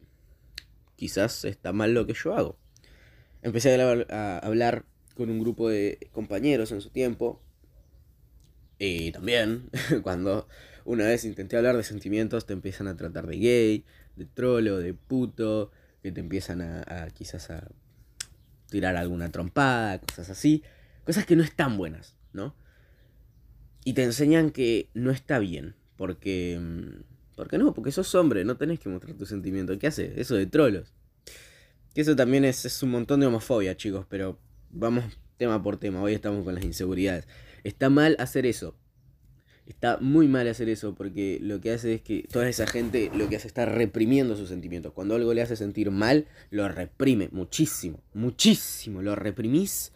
quizás 0.95 1.45
está 1.45 1.73
mal 1.73 1.93
lo 1.93 2.05
que 2.05 2.13
yo 2.13 2.35
hago. 2.35 2.57
Empecé 3.41 3.81
a, 4.09 4.37
hablar 4.39 4.85
con 5.15 5.29
un 5.29 5.39
grupo 5.39 5.69
de 5.69 6.09
compañeros 6.11 6.71
en 6.71 6.81
su 6.81 6.89
tiempo. 6.89 7.41
Y 8.77 9.11
también 9.11 9.69
cuando 10.03 10.47
una 10.85 11.05
vez 11.05 11.25
intenté 11.25 11.57
hablar 11.57 11.75
de 11.77 11.83
sentimientos 11.83 12.45
te 12.45 12.53
empiezan 12.53 12.87
a 12.87 12.95
tratar 12.95 13.27
de 13.27 13.37
gay, 13.37 13.85
de 14.15 14.25
trolo, 14.25 14.77
de 14.77 14.93
puto, 14.93 15.71
que 16.01 16.11
te 16.11 16.21
empiezan 16.21 16.61
a 16.61 17.09
quizás 17.13 17.49
a 17.49 17.67
tirar 18.69 18.95
alguna 18.95 19.31
trompada, 19.31 19.99
cosas 19.99 20.29
así. 20.29 20.63
Cosas 21.03 21.25
que 21.25 21.35
no 21.35 21.43
están 21.43 21.77
buenas, 21.77 22.15
¿no? 22.33 22.55
Y 23.83 23.93
te 23.93 24.03
enseñan 24.03 24.51
que 24.51 24.89
no 24.93 25.11
está 25.11 25.39
bien, 25.39 25.75
porque... 25.97 26.59
¿Por 27.39 27.47
qué 27.47 27.57
no? 27.57 27.73
Porque 27.73 27.93
sos 27.93 28.13
hombre, 28.15 28.43
no 28.43 28.57
tenés 28.57 28.81
que 28.81 28.89
mostrar 28.89 29.15
tus 29.15 29.29
sentimientos. 29.29 29.77
¿Qué 29.77 29.87
hace? 29.87 30.11
Eso 30.17 30.35
de 30.35 30.45
trolos. 30.45 30.91
Que 31.93 32.01
eso 32.01 32.13
también 32.13 32.43
es, 32.43 32.65
es 32.65 32.83
un 32.83 32.91
montón 32.91 33.21
de 33.21 33.27
homofobia, 33.27 33.77
chicos, 33.77 34.05
pero 34.09 34.37
vamos 34.71 35.05
tema 35.37 35.63
por 35.63 35.77
tema. 35.77 36.01
Hoy 36.01 36.13
estamos 36.13 36.43
con 36.43 36.53
las 36.53 36.65
inseguridades. 36.65 37.29
Está 37.63 37.89
mal 37.89 38.17
hacer 38.19 38.45
eso. 38.45 38.75
Está 39.65 39.99
muy 40.01 40.27
mal 40.27 40.49
hacer 40.49 40.67
eso 40.67 40.95
porque 40.95 41.39
lo 41.41 41.61
que 41.61 41.71
hace 41.71 41.93
es 41.93 42.01
que 42.01 42.27
toda 42.29 42.49
esa 42.49 42.67
gente 42.67 43.09
lo 43.15 43.29
que 43.29 43.37
hace 43.37 43.47
es 43.47 43.51
estar 43.51 43.73
reprimiendo 43.73 44.35
sus 44.35 44.49
sentimientos. 44.49 44.91
Cuando 44.91 45.15
algo 45.15 45.33
le 45.33 45.41
hace 45.41 45.55
sentir 45.55 45.91
mal, 45.91 46.27
lo 46.51 46.67
reprime 46.67 47.29
muchísimo, 47.31 48.01
muchísimo. 48.13 49.01
Lo 49.01 49.15
reprimís 49.15 49.93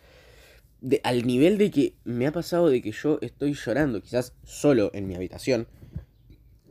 de, 0.79 1.01
al 1.03 1.27
nivel 1.27 1.57
de 1.57 1.71
que 1.71 1.95
me 2.05 2.25
ha 2.25 2.31
pasado 2.31 2.69
de 2.69 2.81
que 2.81 2.93
yo 2.93 3.19
estoy 3.21 3.53
llorando, 3.53 4.01
quizás 4.01 4.33
solo 4.45 4.91
en 4.93 5.09
mi 5.09 5.15
habitación, 5.15 5.67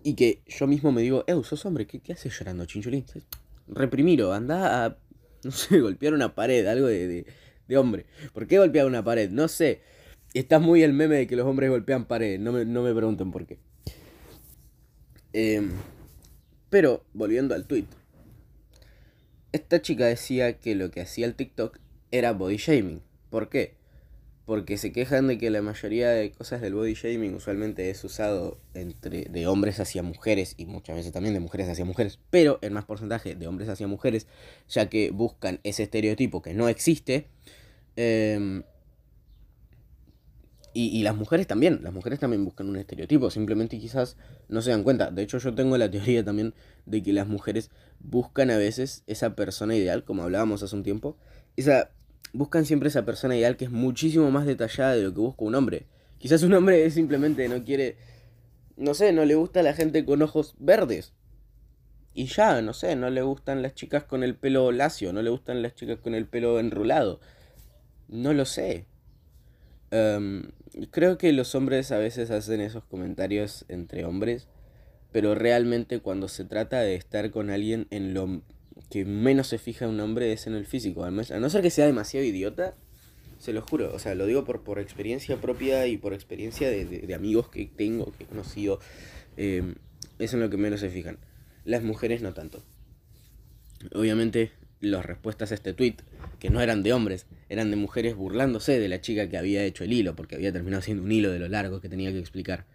y 0.05 0.15
que 0.15 0.43
yo 0.47 0.67
mismo 0.67 0.93
me 0.93 1.03
digo, 1.03 1.25
eh, 1.27 1.35
sos 1.45 1.65
hombre, 1.67 1.87
¿qué, 1.87 2.01
qué 2.01 2.13
haces 2.13 2.37
llorando, 2.39 2.67
chinchulín? 2.67 3.05
Reprimiro, 3.69 4.33
anda 4.33 4.87
a, 4.87 4.97
no 5.45 5.51
sé, 5.51 5.81
golpear 5.81 6.15
una 6.15 6.35
pared, 6.35 6.67
algo 6.67 6.87
de, 6.87 7.07
de, 7.07 7.27
de 7.69 7.77
hombre. 7.77 8.07
¿Por 8.33 8.47
qué 8.47 8.59
golpear 8.59 8.87
una 8.87 9.05
pared? 9.05 9.31
No 9.31 9.49
sé. 9.49 9.81
Está 10.35 10.59
muy 10.59 10.83
el 10.83 10.93
meme 10.93 11.17
de 11.17 11.27
que 11.27 11.37
los 11.37 11.47
hombres 11.47 11.69
golpean 11.71 12.07
paredes, 12.07 12.41
no 12.41 12.53
me, 12.53 12.65
no 12.65 12.83
me 12.83 12.95
pregunten 12.95 13.31
por 13.31 13.47
qué. 13.47 13.59
Em, 15.33 15.73
pero, 16.71 17.05
volviendo 17.13 17.55
al 17.55 17.67
tweet. 17.67 17.87
Esta 19.53 19.83
chica 19.83 20.07
decía 20.07 20.59
que 20.59 20.75
lo 20.75 20.91
que 20.91 21.03
hacía 21.03 21.27
el 21.27 21.35
TikTok 21.35 21.79
era 22.11 22.33
body 22.33 22.57
shaming. 22.57 23.03
¿Por 23.29 23.51
qué? 23.51 23.75
Porque 24.45 24.77
se 24.77 24.93
quejan 24.93 25.29
de 25.29 25.39
que 25.39 25.51
la 25.51 25.63
mayoría 25.63 26.11
de 26.11 26.33
cosas 26.33 26.61
del 26.61 26.75
body 26.75 26.95
shaming 26.95 27.35
usualmente 27.35 27.91
es 27.91 28.03
usado 28.03 28.59
entre 28.75 29.27
de 29.27 29.47
hombres 29.47 29.79
hacia 29.79 30.03
mujeres 30.03 30.55
y 30.57 30.67
muchas 30.67 30.97
veces 30.97 31.13
también 31.13 31.35
de 31.35 31.41
mujeres 31.41 31.69
hacia 31.69 31.85
mujeres, 31.85 32.19
pero 32.31 32.59
en 32.61 32.73
más 32.73 32.85
porcentaje 32.85 33.37
de 33.37 33.47
hombres 33.47 33.69
hacia 33.69 33.87
mujeres, 33.87 34.27
ya 34.69 34.89
que 34.89 35.11
buscan 35.11 35.61
ese 35.63 35.85
estereotipo 35.85 36.43
que 36.43 36.55
no 36.55 36.69
existe. 36.69 37.29
Eh, 37.97 38.63
y, 40.75 41.03
las 41.03 41.15
mujeres 41.15 41.47
también, 41.47 41.81
las 41.83 41.93
mujeres 41.93 42.19
también 42.19 42.47
buscan 42.47 42.69
un 42.69 42.77
estereotipo, 42.77 43.31
simplemente 43.31 43.79
quizás 43.79 44.17
no 44.49 44.63
se 44.63 44.71
dan 44.71 44.83
cuenta. 44.83 45.11
De 45.11 45.23
hecho, 45.23 45.37
yo 45.37 45.55
tengo 45.55 45.77
la 45.77 45.91
teoría 45.91 46.25
también 46.25 46.55
de 46.87 47.03
que 47.03 47.13
las 47.13 47.29
mujeres 47.29 47.71
buscan 48.01 48.51
a 48.51 48.57
veces 48.57 49.05
esa 49.07 49.37
persona 49.37 49.77
ideal, 49.77 50.05
como 50.05 50.23
hablábamos 50.23 50.63
hace 50.63 50.75
un 50.75 50.83
tiempo. 50.83 51.19
Esa, 51.57 51.91
buscan 52.33 52.65
siempre 52.65 52.89
esa 52.89 53.05
persona 53.05 53.37
ideal 53.37 53.57
que 53.57 53.67
es 53.67 53.71
muchísimo 53.71 54.31
más 54.31 54.47
detallada 54.47 54.95
de 54.95 55.03
lo 55.03 55.15
que 55.15 55.21
busca 55.21 55.45
un 55.45 55.55
hombre. 55.55 55.87
Quizás 56.19 56.43
un 56.43 56.55
hombre 56.55 56.91
simplemente 56.93 57.49
no 57.49 57.65
quiere, 57.65 57.97
no 58.77 58.95
sé, 58.95 59.13
no 59.13 59.25
le 59.25 59.35
gusta 59.35 59.61
a 59.61 59.63
la 59.65 59.75
gente 59.75 60.05
con 60.05 60.23
ojos 60.23 60.55
verdes. 60.59 61.13
Y 62.15 62.27
ya, 62.27 62.61
no 62.61 62.75
sé, 62.75 62.95
no 62.95 63.09
le 63.09 63.23
gustan 63.23 63.63
las 63.63 63.75
chicas 63.75 64.05
con 64.05 64.23
el 64.23 64.35
pelo 64.35 64.71
lacio, 64.71 65.13
no 65.13 65.23
le 65.23 65.31
gustan 65.31 65.63
las 65.63 65.75
chicas 65.75 65.99
con 65.99 66.15
el 66.15 66.27
pelo 66.27 66.61
enrulado. 66.61 67.21
No 68.09 68.35
lo 68.35 68.45
sé. 68.45 68.85
Em, 69.91 70.51
creo 70.91 71.17
que 71.17 71.33
los 71.33 71.55
hombres 71.55 71.91
a 71.91 71.99
veces 71.99 72.31
hacen 72.31 72.61
esos 72.61 72.85
comentarios 72.85 73.65
entre 73.69 74.05
hombres, 74.05 74.47
pero 75.11 75.35
realmente 75.35 76.01
cuando 76.01 76.29
se 76.29 76.45
trata 76.45 76.81
de 76.81 76.97
estar 76.97 77.31
con 77.31 77.51
alguien 77.51 77.87
en 77.91 78.13
lo 78.13 78.43
que 78.93 79.07
menos 79.07 79.47
se 79.47 79.57
fija 79.57 79.89
un 79.89 79.99
hombre 80.01 80.35
es 80.35 80.47
en 80.47 80.53
el 80.53 80.67
físico. 80.67 81.03
A 81.05 81.11
no 81.11 81.25
ser 81.25 81.63
que 81.63 81.71
sea 81.71 81.87
demasiado 81.87 82.27
idiota, 82.27 82.75
se 83.39 83.55
lo 83.55 83.63
juro, 83.63 83.91
o 83.95 83.99
sea, 83.99 84.15
lo 84.15 84.27
digo 84.27 84.45
por, 84.45 84.65
por 84.65 84.79
experiencia 84.79 85.41
propia 85.41 85.87
y 85.87 85.97
por 85.97 86.13
experiencia 86.13 86.69
de, 86.69 87.15
amigos 87.15 87.49
que 87.49 87.65
tengo, 87.65 88.13
que 88.13 88.25
he 88.25 88.27
conocido, 88.27 88.81
em, 89.39 89.77
es 90.19 90.35
en 90.35 90.41
lo 90.41 90.51
que 90.51 90.59
menos 90.59 90.81
se 90.81 90.91
fijan. 90.91 91.17
Las 91.65 91.83
mujeres 91.83 92.21
no 92.21 92.35
tanto. 92.35 92.63
Obviamente 93.95 94.53
las 94.81 95.07
respuestas 95.07 95.53
a 95.53 95.55
este 95.55 95.73
tweet, 95.73 95.97
que 96.39 96.51
no 96.51 96.61
eran 96.61 96.83
de 96.83 96.93
hombres, 96.93 97.25
eran 97.49 97.71
de 97.71 97.77
mujeres 97.77 98.15
burlándose 98.15 98.79
de 98.79 98.89
la 98.89 99.01
chica 99.01 99.31
que 99.31 99.39
había 99.39 99.65
hecho 99.65 99.85
el 99.85 99.95
hilo, 99.95 100.15
porque 100.15 100.35
había 100.35 100.53
terminado 100.53 100.83
siendo 100.83 101.03
un 101.03 101.13
hilo 101.13 101.31
de 101.31 101.39
lo 101.39 101.49
largo 101.49 101.81
que 101.81 101.89
tenía 101.89 102.13
que 102.13 102.19
explicar, 102.19 102.67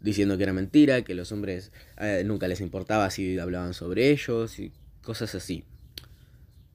diciendo 0.00 0.38
que 0.38 0.44
era 0.44 0.54
mentira, 0.54 1.02
que 1.02 1.14
los 1.14 1.32
hombres 1.32 1.70
eh, 1.98 2.22
nunca 2.24 2.48
les 2.48 2.62
importaba 2.62 3.10
si 3.10 3.38
hablaban 3.38 3.74
sobre 3.74 4.08
ellos 4.10 4.58
cosas 5.02 5.34
así. 5.34 5.64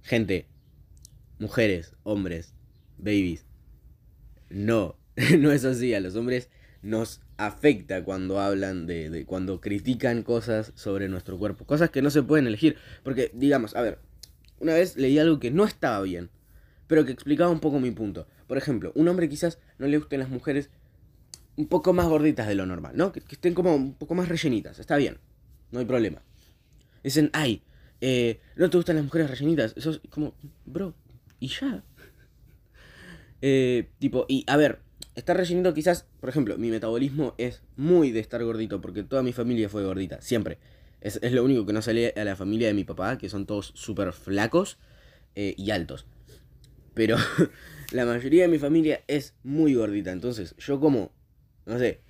Gente, 0.02 0.48
mujeres, 1.40 1.96
hombres, 2.04 2.54
babies, 2.98 3.46
no, 4.50 4.98
no 5.40 5.52
es 5.52 5.66
así, 5.66 5.94
a 5.94 6.00
los 6.00 6.16
hombres 6.16 6.50
nos 6.82 7.22
afecta 7.38 8.04
cuando 8.04 8.40
hablan 8.40 8.86
de, 8.86 9.26
cuando 9.26 9.60
critican 9.60 10.22
cosas 10.22 10.72
sobre 10.76 11.10
nuestro 11.10 11.38
cuerpo, 11.38 11.66
cosas 11.66 11.90
que 11.90 12.04
no 12.04 12.12
se 12.12 12.22
pueden 12.22 12.46
elegir, 12.46 12.78
porque 13.04 13.32
digamos, 13.34 13.76
a 13.76 13.82
ver, 13.82 14.00
una 14.60 14.76
vez 14.76 14.96
leí 14.96 15.18
algo 15.18 15.40
que 15.40 15.50
no 15.50 15.66
estaba 15.66 16.02
bien, 16.02 16.30
pero 16.88 17.04
que 17.04 17.12
explicaba 17.12 17.50
un 17.50 17.60
poco 17.60 17.80
mi 17.80 17.92
punto. 17.92 18.28
Por 18.48 18.58
ejemplo, 18.58 18.92
un 18.96 19.08
hombre 19.08 19.28
quizás 19.28 19.60
no 19.80 19.88
le 19.88 19.98
gusten 19.98 20.20
las 20.20 20.30
mujeres 20.30 20.70
un 21.56 21.68
poco 21.68 21.92
más 21.94 22.08
gorditas 22.08 22.48
de 22.48 22.56
lo 22.56 22.66
normal, 22.66 22.94
¿no? 22.96 23.12
Que, 23.12 23.22
estén 23.28 23.56
como 23.56 23.76
un 23.76 23.96
poco 23.96 24.14
más 24.14 24.30
rellenitas, 24.30 24.78
está 24.80 24.96
bien, 24.98 25.18
no 25.72 25.80
hay 25.80 25.86
problema. 25.86 26.22
Dicen, 27.04 27.32
ay, 27.34 27.64
eh, 28.02 28.40
no 28.56 28.70
te 28.70 28.78
gustan 28.78 28.98
las 28.98 29.06
mujeres 29.06 29.30
rellenitas, 29.30 29.74
eso 29.78 29.92
es 29.92 30.02
como, 30.10 30.34
bro, 30.66 30.94
y 31.40 31.48
ya. 31.48 31.84
Eh, 33.42 33.90
tipo, 34.00 34.26
y 34.28 34.44
a 34.48 34.58
ver, 34.58 34.80
estar 35.16 35.38
rellenito 35.38 35.74
quizás, 35.74 36.06
por 36.20 36.30
ejemplo, 36.30 36.58
mi 36.58 36.70
metabolismo 36.70 37.36
es 37.38 37.64
muy 37.76 38.12
de 38.12 38.20
estar 38.20 38.44
gordito, 38.44 38.82
porque 38.82 39.04
toda 39.04 39.24
mi 39.24 39.34
familia 39.34 39.70
fue 39.70 39.84
gordita, 39.84 40.22
siempre. 40.22 40.58
Es, 41.02 41.20
lo 41.32 41.44
único 41.44 41.66
que 41.66 41.74
no 41.74 41.82
sale 41.82 42.14
a 42.18 42.24
la 42.24 42.36
familia 42.36 42.68
de 42.68 42.74
mi 42.74 42.84
papá, 42.84 43.18
que 43.18 43.30
son 43.30 43.46
todos 43.46 43.72
súper 43.76 44.12
flacos 44.12 44.80
eh, 45.36 45.54
y 45.58 45.70
altos. 45.72 46.08
Pero 46.96 47.18
la 47.92 48.06
mayoría 48.06 48.44
de 48.44 48.48
mi 48.48 48.58
familia 48.58 49.04
es 49.08 49.36
muy 49.44 49.76
gordita. 49.76 50.12
Entonces 50.12 50.56
yo 50.58 50.80
como, 50.80 51.12
no 51.66 51.78
sé, 51.78 52.02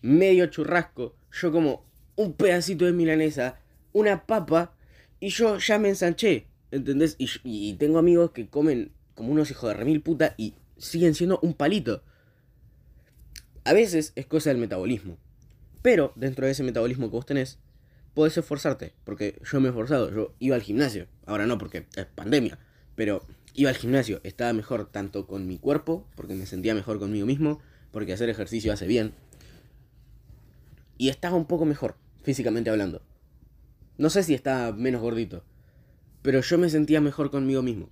medio 0.00 0.46
churrasco, 0.46 1.16
yo 1.32 1.50
como 1.50 1.84
un 2.14 2.34
pedacito 2.34 2.84
de 2.84 2.92
milanesa, 2.92 3.58
una 3.92 4.26
papa, 4.26 4.75
y 5.20 5.28
yo 5.28 5.58
ya 5.58 5.78
me 5.78 5.88
ensanché. 5.88 6.46
¿Entendés? 6.70 7.16
Y, 7.18 7.74
tengo 7.74 7.98
amigos 7.98 8.32
que 8.32 8.48
comen 8.48 8.92
como 9.14 9.32
unos 9.32 9.50
hijos 9.50 9.68
de 9.68 9.74
remil 9.74 10.02
puta 10.02 10.34
y 10.36 10.54
siguen 10.76 11.14
siendo 11.14 11.38
un 11.42 11.54
palito. 11.54 12.02
A 13.64 13.72
veces 13.72 14.12
es 14.16 14.26
cosa 14.26 14.50
del 14.50 14.58
metabolismo. 14.58 15.18
Pero 15.82 16.12
dentro 16.16 16.46
de 16.46 16.52
ese 16.52 16.64
metabolismo 16.64 17.08
que 17.08 17.16
vos 17.16 17.26
tenés, 17.26 17.58
puedes 18.14 18.36
esforzarte, 18.36 18.94
porque 19.04 19.40
yo 19.44 19.60
me 19.60 19.68
he 19.68 19.70
esforzado, 19.70 20.10
yo 20.10 20.34
iba 20.38 20.56
al 20.56 20.62
gimnasio, 20.62 21.06
ahora 21.26 21.46
no 21.46 21.58
porque 21.58 21.86
es 21.96 22.06
pandemia, 22.06 22.58
pero 22.96 23.24
iba 23.54 23.70
al 23.70 23.76
gimnasio, 23.76 24.20
estaba 24.24 24.52
mejor 24.52 24.90
tanto 24.90 25.26
con 25.26 25.46
mi 25.46 25.58
cuerpo, 25.58 26.08
porque 26.16 26.34
me 26.34 26.46
sentía 26.46 26.74
mejor 26.74 26.98
conmigo 26.98 27.26
mismo, 27.26 27.60
porque 27.92 28.12
hacer 28.12 28.28
ejercicio 28.28 28.72
hace 28.72 28.86
bien, 28.86 29.12
y 30.98 31.08
estaba 31.10 31.36
un 31.36 31.46
poco 31.46 31.66
mejor, 31.66 31.96
físicamente 32.22 32.70
hablando. 32.70 33.02
No 33.98 34.10
sé 34.10 34.22
si 34.22 34.34
estaba 34.34 34.72
menos 34.72 35.00
gordito, 35.00 35.44
pero 36.22 36.40
yo 36.40 36.58
me 36.58 36.68
sentía 36.68 37.00
mejor 37.00 37.30
conmigo 37.30 37.62
mismo. 37.62 37.90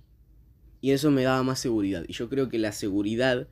Y 0.81 0.91
eso 0.91 1.09
me 1.09 1.23
daba 1.23 1.41
más 1.43 1.59
seguridad. 1.59 2.03
Y 2.07 2.13
yo 2.13 2.29
creo 2.29 2.49
que 2.49 2.59
la 2.59 2.71
seguridad 2.71 3.47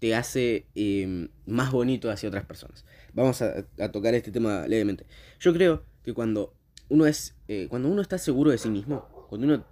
te 0.00 0.16
hace 0.16 0.66
em, 0.74 1.28
más 1.46 1.70
bonito 1.70 2.10
hacia 2.10 2.28
otras 2.28 2.44
personas. 2.44 2.84
Vamos 3.14 3.40
a, 3.40 3.64
tocar 3.92 4.14
este 4.14 4.32
tema 4.32 4.66
levemente. 4.66 5.06
Yo 5.38 5.52
creo 5.52 5.84
que 6.02 6.12
cuando 6.12 6.54
uno 6.88 7.06
es, 7.06 7.36
eh, 7.46 7.68
cuando 7.70 7.88
uno 7.88 8.02
está 8.02 8.18
seguro 8.18 8.50
de 8.50 8.58
sí 8.58 8.68
mismo, 8.68 9.06
cuando 9.28 9.46
uno 9.46 9.64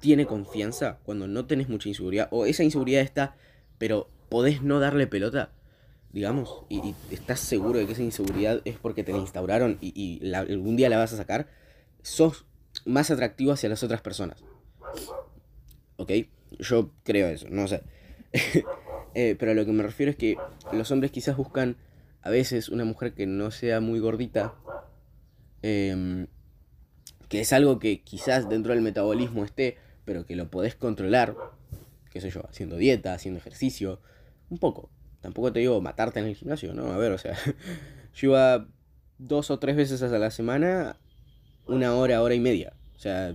tiene 0.00 0.26
confianza, 0.26 0.98
cuando 1.04 1.26
no 1.28 1.46
tenés 1.46 1.68
mucha 1.68 1.88
inseguridad, 1.88 2.28
o 2.30 2.46
esa 2.46 2.62
inseguridad 2.62 3.02
está, 3.02 3.36
pero 3.78 4.10
podés 4.28 4.62
no 4.62 4.80
darle 4.80 5.06
pelota, 5.06 5.52
digamos, 6.12 6.64
y, 6.68 6.94
estás 7.10 7.40
seguro 7.40 7.78
de 7.78 7.86
que 7.86 7.92
esa 7.92 8.02
inseguridad 8.02 8.60
es 8.64 8.76
porque 8.76 9.04
te 9.04 9.12
la 9.12 9.18
instauraron 9.18 9.78
y, 9.80 10.20
algún 10.34 10.76
día 10.76 10.88
la 10.88 10.98
vas 10.98 11.12
a 11.12 11.16
sacar, 11.16 11.48
sos 12.02 12.46
más 12.84 13.10
atractivo 13.10 13.52
hacia 13.52 13.68
las 13.68 13.82
otras 13.82 14.00
personas. 14.00 14.42
¿Ok? 15.96 16.12
Yo 16.58 16.92
creo 17.04 17.28
eso, 17.28 17.46
no 17.50 17.66
sé. 17.68 17.82
Eh, 19.12 19.34
pero 19.36 19.50
a 19.50 19.54
lo 19.56 19.66
que 19.66 19.72
me 19.72 19.82
refiero 19.82 20.12
es 20.12 20.16
que 20.16 20.36
los 20.72 20.92
hombres 20.92 21.10
quizás 21.10 21.36
buscan 21.36 21.76
a 22.22 22.30
veces 22.30 22.68
una 22.68 22.84
mujer 22.84 23.12
que 23.12 23.26
no 23.26 23.50
sea 23.50 23.80
muy 23.80 23.98
gordita. 23.98 24.54
Em, 25.62 26.28
que 27.28 27.40
es 27.40 27.52
algo 27.52 27.80
que 27.80 28.02
quizás 28.02 28.48
dentro 28.48 28.72
del 28.72 28.82
metabolismo 28.82 29.44
esté, 29.44 29.78
pero 30.04 30.26
que 30.26 30.36
lo 30.36 30.48
podés 30.48 30.76
controlar. 30.76 31.36
Qué 32.10 32.20
sé 32.20 32.30
yo, 32.30 32.42
haciendo 32.48 32.76
dieta, 32.76 33.12
haciendo 33.12 33.38
ejercicio. 33.38 34.00
Un 34.48 34.58
poco. 34.58 34.90
Tampoco 35.20 35.52
te 35.52 35.60
digo 35.60 35.80
matarte 35.80 36.20
en 36.20 36.26
el 36.26 36.34
gimnasio, 36.34 36.72
¿no? 36.74 36.92
A 36.92 36.96
ver, 36.98 37.12
o 37.12 37.18
sea, 37.18 37.36
yo 38.14 38.28
iba 38.28 38.68
dos 39.18 39.50
o 39.50 39.58
tres 39.58 39.76
veces 39.76 40.02
a 40.02 40.06
la 40.18 40.30
semana, 40.30 40.96
una 41.70 41.94
hora, 41.94 42.22
hora 42.22 42.34
y 42.34 42.40
media. 42.40 42.72
O 42.96 42.98
sea, 42.98 43.32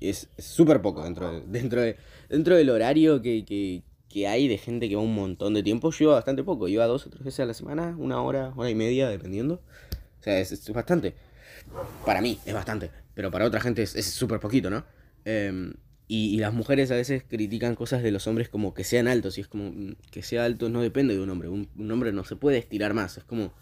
es 0.00 0.28
súper 0.38 0.82
poco 0.82 1.02
dentro, 1.02 1.32
de, 1.32 1.46
dentro, 1.46 1.80
de, 1.80 1.96
dentro 2.28 2.56
del 2.56 2.70
horario 2.70 3.22
que, 3.22 3.44
que, 3.44 3.82
que, 4.08 4.28
hay 4.28 4.46
de 4.48 4.58
gente 4.58 4.88
que 4.88 4.96
va 4.96 5.02
un 5.02 5.14
montón 5.14 5.54
de 5.54 5.62
tiempo. 5.62 5.90
Yo 5.90 6.04
iba 6.04 6.14
bastante 6.14 6.44
poco, 6.44 6.68
iba 6.68 6.86
dos 6.86 7.06
o 7.06 7.10
tres 7.10 7.24
veces 7.24 7.40
a 7.40 7.46
la 7.46 7.54
semana, 7.54 7.96
una 7.98 8.20
hora, 8.22 8.52
hora 8.56 8.70
y 8.70 8.74
media, 8.74 9.08
dependiendo. 9.08 9.62
O 10.20 10.22
sea, 10.22 10.38
es, 10.38 10.72
bastante. 10.72 11.14
Para 12.04 12.20
mí 12.20 12.38
es 12.46 12.54
bastante, 12.54 12.90
pero 13.14 13.30
para 13.30 13.44
otra 13.44 13.60
gente 13.60 13.82
es 13.82 14.06
súper 14.06 14.38
poquito, 14.38 14.70
¿no? 14.70 14.84
Em, 15.24 15.74
y, 16.08 16.38
las 16.38 16.54
mujeres 16.54 16.92
a 16.92 16.94
veces 16.94 17.24
critican 17.28 17.74
cosas 17.74 18.02
de 18.02 18.12
los 18.12 18.28
hombres 18.28 18.48
como 18.48 18.74
que 18.74 18.84
sean 18.84 19.08
altos. 19.08 19.38
Y 19.38 19.40
es 19.40 19.48
como 19.48 19.70
mm, 19.72 19.96
que 20.10 20.22
sea 20.22 20.44
alto 20.44 20.68
no 20.68 20.82
depende 20.82 21.14
de 21.14 21.20
un 21.20 21.30
hombre. 21.30 21.48
Un, 21.48 21.68
un 21.76 21.90
hombre 21.90 22.12
no 22.12 22.24
se 22.24 22.36
puede 22.36 22.58
estirar 22.58 22.94
más. 22.94 23.18
Es 23.18 23.24
como. 23.24 23.52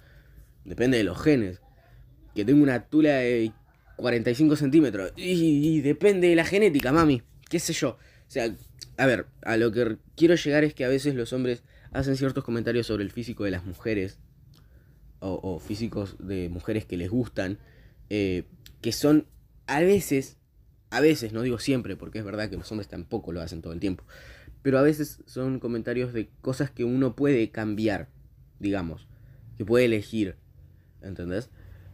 Depende 0.64 0.98
de 0.98 1.04
los 1.04 1.20
genes. 1.20 1.60
Que 2.34 2.44
tengo 2.44 2.62
una 2.62 2.86
tula 2.86 3.16
de 3.16 3.52
45 3.96 4.56
centímetros. 4.56 5.12
Y, 5.16 5.80
depende 5.80 6.28
de 6.28 6.36
la 6.36 6.44
genética, 6.44 6.92
mami. 6.92 7.22
¿Qué 7.48 7.58
sé 7.58 7.72
yo? 7.72 7.90
O 7.90 8.30
sea, 8.30 8.54
a 8.96 9.06
ver, 9.06 9.26
a 9.42 9.56
lo 9.56 9.72
que 9.72 9.98
quiero 10.16 10.34
llegar 10.34 10.64
es 10.64 10.74
que 10.74 10.84
a 10.84 10.88
veces 10.88 11.14
los 11.14 11.32
hombres 11.32 11.62
hacen 11.92 12.16
ciertos 12.16 12.44
comentarios 12.44 12.86
sobre 12.86 13.04
el 13.04 13.10
físico 13.10 13.44
de 13.44 13.50
las 13.50 13.64
mujeres. 13.64 14.18
O, 15.26 15.58
físicos 15.58 16.16
de 16.18 16.50
mujeres 16.50 16.84
que 16.84 16.98
les 16.98 17.08
gustan. 17.08 17.58
Eh, 18.10 18.44
que 18.82 18.92
son 18.92 19.26
a 19.66 19.80
veces 19.80 20.36
a 20.94 21.00
veces, 21.00 21.32
no 21.32 21.42
digo 21.42 21.58
siempre, 21.58 21.96
porque 21.96 22.20
es 22.20 22.24
verdad 22.24 22.48
que 22.48 22.56
los 22.56 22.70
hombres 22.70 22.86
tampoco 22.86 23.32
lo 23.32 23.40
hacen 23.40 23.62
todo 23.62 23.72
el 23.72 23.80
tiempo. 23.80 24.04
Pero 24.62 24.78
a 24.78 24.82
veces 24.82 25.24
son 25.26 25.58
comentarios 25.58 26.12
de 26.12 26.28
cosas 26.40 26.70
que 26.70 26.84
uno 26.84 27.16
puede 27.16 27.50
cambiar, 27.50 28.08
digamos. 28.60 29.08
Que 29.58 29.64
puede 29.64 29.86
elegir. 29.86 30.36
¿Entendés? 31.02 31.50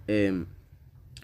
Em, 0.06 0.44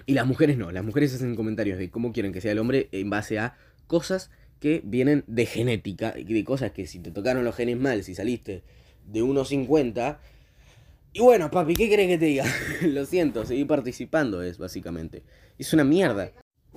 y 0.05 0.15
las 0.15 0.27
mujeres 0.27 0.59
no. 0.59 0.71
Las 0.71 0.85
mujeres 0.85 1.15
hacen 1.15 1.35
comentarios 1.35 1.79
de 1.79 1.91
cómo 1.91 2.13
quieren 2.13 2.33
que 2.33 2.41
sea 2.41 2.53
el 2.53 2.59
hombre 2.59 2.89
en 2.93 3.09
base 3.09 3.39
a 3.39 3.57
cosas 3.87 4.31
que 4.61 4.83
vienen 4.85 5.25
de 5.27 5.47
genética. 5.47 6.13
De 6.13 6.45
cosas 6.45 6.73
que 6.73 6.87
si 6.87 6.99
te 6.99 7.11
tocaron 7.11 7.45
los 7.45 7.55
genes 7.55 7.79
mal, 7.79 8.03
si 8.05 8.15
saliste 8.15 8.63
de 9.07 9.23
1,50. 9.23 10.19
Y 11.13 11.21
bueno, 11.21 11.51
papi, 11.51 11.75
¿qué 11.75 11.89
crees 11.89 12.09
que 12.09 12.19
te 12.19 12.27
diga? 12.27 12.45
Lo 12.83 13.07
siento, 13.07 13.47
seguí 13.47 13.65
participando 13.65 14.43
es 14.43 14.59
básicamente. 14.59 15.23
Es 15.59 15.73
una 15.73 15.85
mierda 15.85 16.33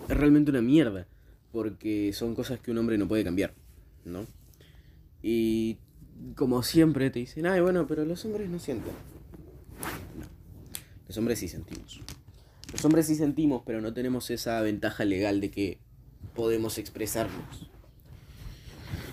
es 0.08 0.18
realmente 0.18 0.52
una 0.52 0.62
mierda. 0.62 1.08
Porque 1.52 2.12
son 2.14 2.36
cosas 2.36 2.60
que 2.60 2.70
un 2.70 2.78
hombre 2.78 2.98
no 3.00 3.08
puede 3.08 3.24
cambiar, 3.24 3.56
¿no? 4.06 4.28
Y 5.24 5.80
como 6.36 6.62
siempre 6.62 7.10
te 7.10 7.20
dicen, 7.20 7.48
ay, 7.48 7.60
bueno, 7.60 7.88
pero 7.88 8.06
los 8.06 8.24
hombres 8.26 8.48
no 8.50 8.60
sienten. 8.60 8.94
No. 10.20 10.28
Los 11.08 11.18
hombres 11.18 11.40
sí 11.40 11.48
sentimos. 11.48 12.02
Los 12.72 12.86
hombres 12.86 13.08
sí 13.08 13.16
sentimos, 13.16 13.64
pero 13.66 13.82
no 13.82 13.94
tenemos 13.94 14.30
esa 14.30 14.62
ventaja 14.62 15.06
legal 15.06 15.42
de 15.42 15.52
que 15.52 15.80
podemos 16.36 16.78
expresarnos. 16.78 17.70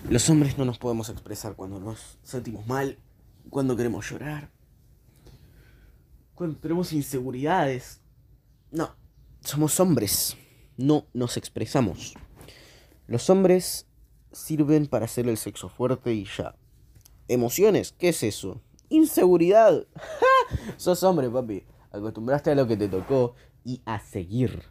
Los 0.09 0.29
hombres 0.29 0.57
no 0.57 0.65
nos 0.65 0.77
podemos 0.77 1.09
expresar 1.09 1.55
cuando 1.55 1.79
nos 1.79 2.19
sentimos 2.23 2.65
mal, 2.67 2.97
cuando 3.49 3.75
queremos 3.75 4.09
llorar, 4.09 4.51
cuando 6.35 6.57
tenemos 6.59 6.93
inseguridades. 6.93 8.01
No, 8.71 8.95
somos 9.41 9.79
hombres 9.79 10.37
no 10.77 11.07
nos 11.13 11.37
expresamos. 11.37 12.13
Los 13.07 13.29
hombres 13.29 13.87
sirven 14.31 14.85
para 14.85 15.05
hacer 15.05 15.27
el 15.27 15.37
sexo 15.37 15.69
fuerte 15.69 16.13
y 16.13 16.25
ya. 16.25 16.55
Emociones, 17.27 17.91
¿qué 17.91 18.09
es 18.09 18.23
eso? 18.23 18.61
Inseguridad. 18.89 19.87
Sos 20.77 21.03
hombre, 21.03 21.29
papi. 21.29 21.63
Acostumbraste 21.97 22.51
a 22.51 22.55
lo 22.55 22.67
que 22.67 22.77
te 22.77 22.87
tocó 22.87 23.35
y 23.63 23.81
a 23.85 23.99
seguir. 23.99 24.63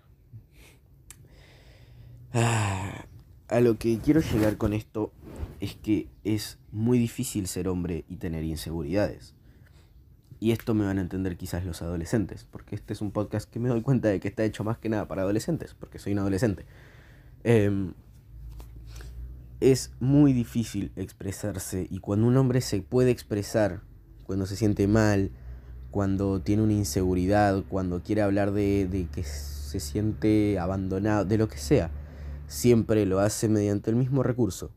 Ah, 2.33 3.07
a 3.49 3.61
lo 3.61 3.79
que 3.79 3.99
quiero 3.99 4.21
llegar 4.21 4.57
con 4.57 4.73
esto 4.73 5.13
es 5.61 5.75
que 5.75 6.09
es 6.25 6.59
muy 6.73 6.99
difícil 6.99 7.47
ser 7.47 7.69
hombre 7.69 8.05
y 8.09 8.17
tener 8.17 8.45
inseguridades. 8.45 9.35
Y 10.39 10.51
esto 10.51 10.75
me 10.75 10.85
van 10.85 10.99
a 10.99 11.01
entender 11.01 11.37
quizás 11.37 11.65
los 11.65 11.81
adolescentes, 11.81 12.47
porque 12.51 12.75
este 12.75 12.93
es 12.93 13.01
un 13.01 13.11
podcast 13.11 13.51
que 13.51 13.59
me 13.59 13.69
doy 13.69 13.81
cuenta 13.81 14.09
de 14.09 14.21
que 14.21 14.29
está 14.29 14.45
hecho 14.45 14.65
más 14.65 14.79
que 14.79 14.89
nada 14.89 15.09
para 15.09 15.23
adolescentes, 15.23 15.75
porque 15.75 15.99
soy 15.99 16.13
un 16.13 16.19
adolescente. 16.19 16.67
Em, 17.43 17.95
es 19.61 19.93
muy 20.01 20.33
difícil 20.33 20.93
expresarse 20.97 21.87
y 21.91 22.01
cuando 22.01 22.27
un 22.27 22.37
hombre 22.37 22.61
se 22.61 22.83
puede 22.83 23.11
expresar, 23.11 23.81
cuando 24.25 24.45
se 24.45 24.57
siente 24.57 24.87
mal, 24.87 25.31
cuando 25.97 26.41
tiene 26.43 26.63
una 26.63 26.75
inseguridad, 26.75 27.65
cuando 27.71 28.03
quiere 28.03 28.21
hablar 28.21 28.53
de, 28.53 28.87
de 28.87 29.07
que 29.07 29.25
se 29.25 29.81
siente 29.81 30.59
abandonado, 30.59 31.25
de 31.25 31.39
lo 31.39 31.49
que 31.49 31.57
sea, 31.57 31.91
siempre 32.47 33.07
lo 33.07 33.19
hace 33.19 33.49
mediante 33.49 33.89
el 33.89 33.97
mismo 33.97 34.23
recurso. 34.23 34.71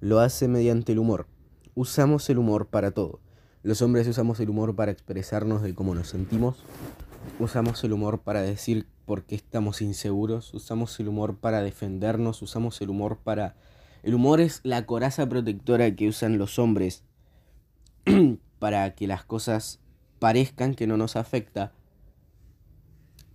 Lo 0.00 0.20
hace 0.20 0.46
mediante 0.46 0.92
el 0.92 1.00
humor. 1.00 1.26
Usamos 1.74 2.30
el 2.30 2.38
humor 2.38 2.68
para 2.68 2.92
todo. 2.92 3.18
Los 3.64 3.82
hombres 3.82 4.06
usamos 4.06 4.38
el 4.38 4.48
humor 4.48 4.76
para 4.76 4.92
expresarnos 4.92 5.60
de 5.60 5.74
cómo 5.74 5.92
nos 5.92 6.10
sentimos. 6.10 6.62
Usamos 7.40 7.82
el 7.82 7.92
humor 7.92 8.20
para 8.20 8.40
decir 8.40 8.86
por 9.06 9.24
qué 9.24 9.34
estamos 9.34 9.82
inseguros. 9.82 10.54
Usamos 10.54 11.00
el 11.00 11.08
humor 11.08 11.36
para 11.36 11.62
defendernos. 11.62 12.42
Usamos 12.42 12.80
el 12.80 12.90
humor 12.90 13.18
para... 13.24 13.56
El 14.04 14.14
humor 14.14 14.40
es 14.40 14.60
la 14.62 14.86
coraza 14.86 15.28
protectora 15.28 15.96
que 15.96 16.06
usan 16.06 16.38
los 16.38 16.60
hombres 16.60 17.02
para 18.60 18.94
que 18.94 19.08
las 19.08 19.24
cosas 19.24 19.80
parezcan 20.24 20.74
que 20.74 20.86
no 20.86 20.96
nos 20.96 21.16
afecta 21.16 21.74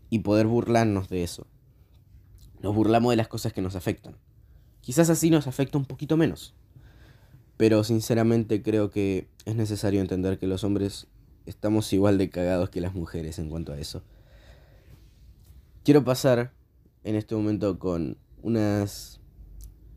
y 0.10 0.20
poder 0.22 0.48
burlarnos 0.48 1.08
de 1.08 1.22
eso. 1.22 1.46
Nos 2.64 2.74
burlamos 2.74 3.12
de 3.12 3.16
las 3.16 3.28
cosas 3.28 3.54
que 3.54 3.62
nos 3.62 3.76
afectan. 3.76 4.18
Quizás 4.82 5.12
así 5.12 5.30
nos 5.30 5.46
afecta 5.46 5.78
un 5.78 5.86
poquito 5.86 6.18
menos. 6.18 6.56
Pero 7.58 7.84
sinceramente 7.84 8.64
creo 8.64 8.90
que 8.90 9.28
es 9.46 9.56
necesario 9.56 10.02
entender 10.02 10.40
que 10.40 10.48
los 10.48 10.64
hombres 10.64 11.06
estamos 11.46 11.94
igual 11.94 12.18
de 12.18 12.32
cagados 12.32 12.72
que 12.72 12.82
las 12.82 12.96
mujeres 12.96 13.38
en 13.38 13.52
cuanto 13.52 13.72
a 13.72 13.78
eso. 13.78 14.02
Quiero 15.84 16.04
pasar 16.04 16.54
en 17.04 17.14
este 17.14 17.36
momento 17.36 17.78
con 17.78 18.18
unas 18.42 19.22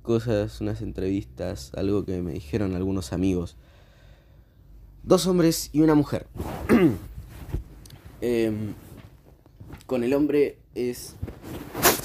cosas, 0.02 0.60
unas 0.60 0.82
entrevistas, 0.82 1.72
algo 1.74 2.04
que 2.04 2.20
me 2.20 2.34
dijeron 2.34 2.74
algunos 2.74 3.14
amigos. 3.14 3.56
Dos 5.02 5.26
hombres 5.26 5.70
y 5.72 5.80
una 5.80 5.94
mujer. 5.94 6.26
Em, 8.24 8.74
con 9.86 10.04
el 10.04 10.14
hombre 10.14 10.58
es... 10.76 11.16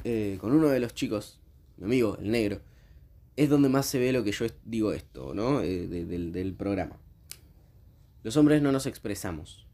Eh, 0.04 0.38
con 0.42 0.52
uno 0.52 0.70
de 0.70 0.80
los 0.80 0.96
chicos, 0.96 1.40
mi 1.78 1.86
amigo, 1.86 2.18
el 2.20 2.32
negro 2.32 2.62
es 3.38 3.50
donde 3.50 3.70
más 3.70 3.86
se 3.86 4.00
ve 4.00 4.12
lo 4.12 4.24
que 4.24 4.32
yo 4.32 4.48
digo 4.66 4.92
esto, 4.92 5.34
¿no? 5.34 5.62
Eh, 5.62 5.88
del, 5.88 6.54
programa. 6.56 6.98
Los 8.24 8.36
hombres 8.36 8.62
no 8.64 8.72
nos 8.72 8.88
expresamos. 8.88 9.68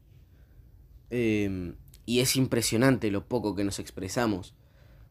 Em, 1.08 1.74
y 2.04 2.20
es 2.20 2.36
impresionante 2.36 3.10
lo 3.10 3.26
poco 3.26 3.56
que 3.56 3.64
nos 3.64 3.78
expresamos. 3.78 4.54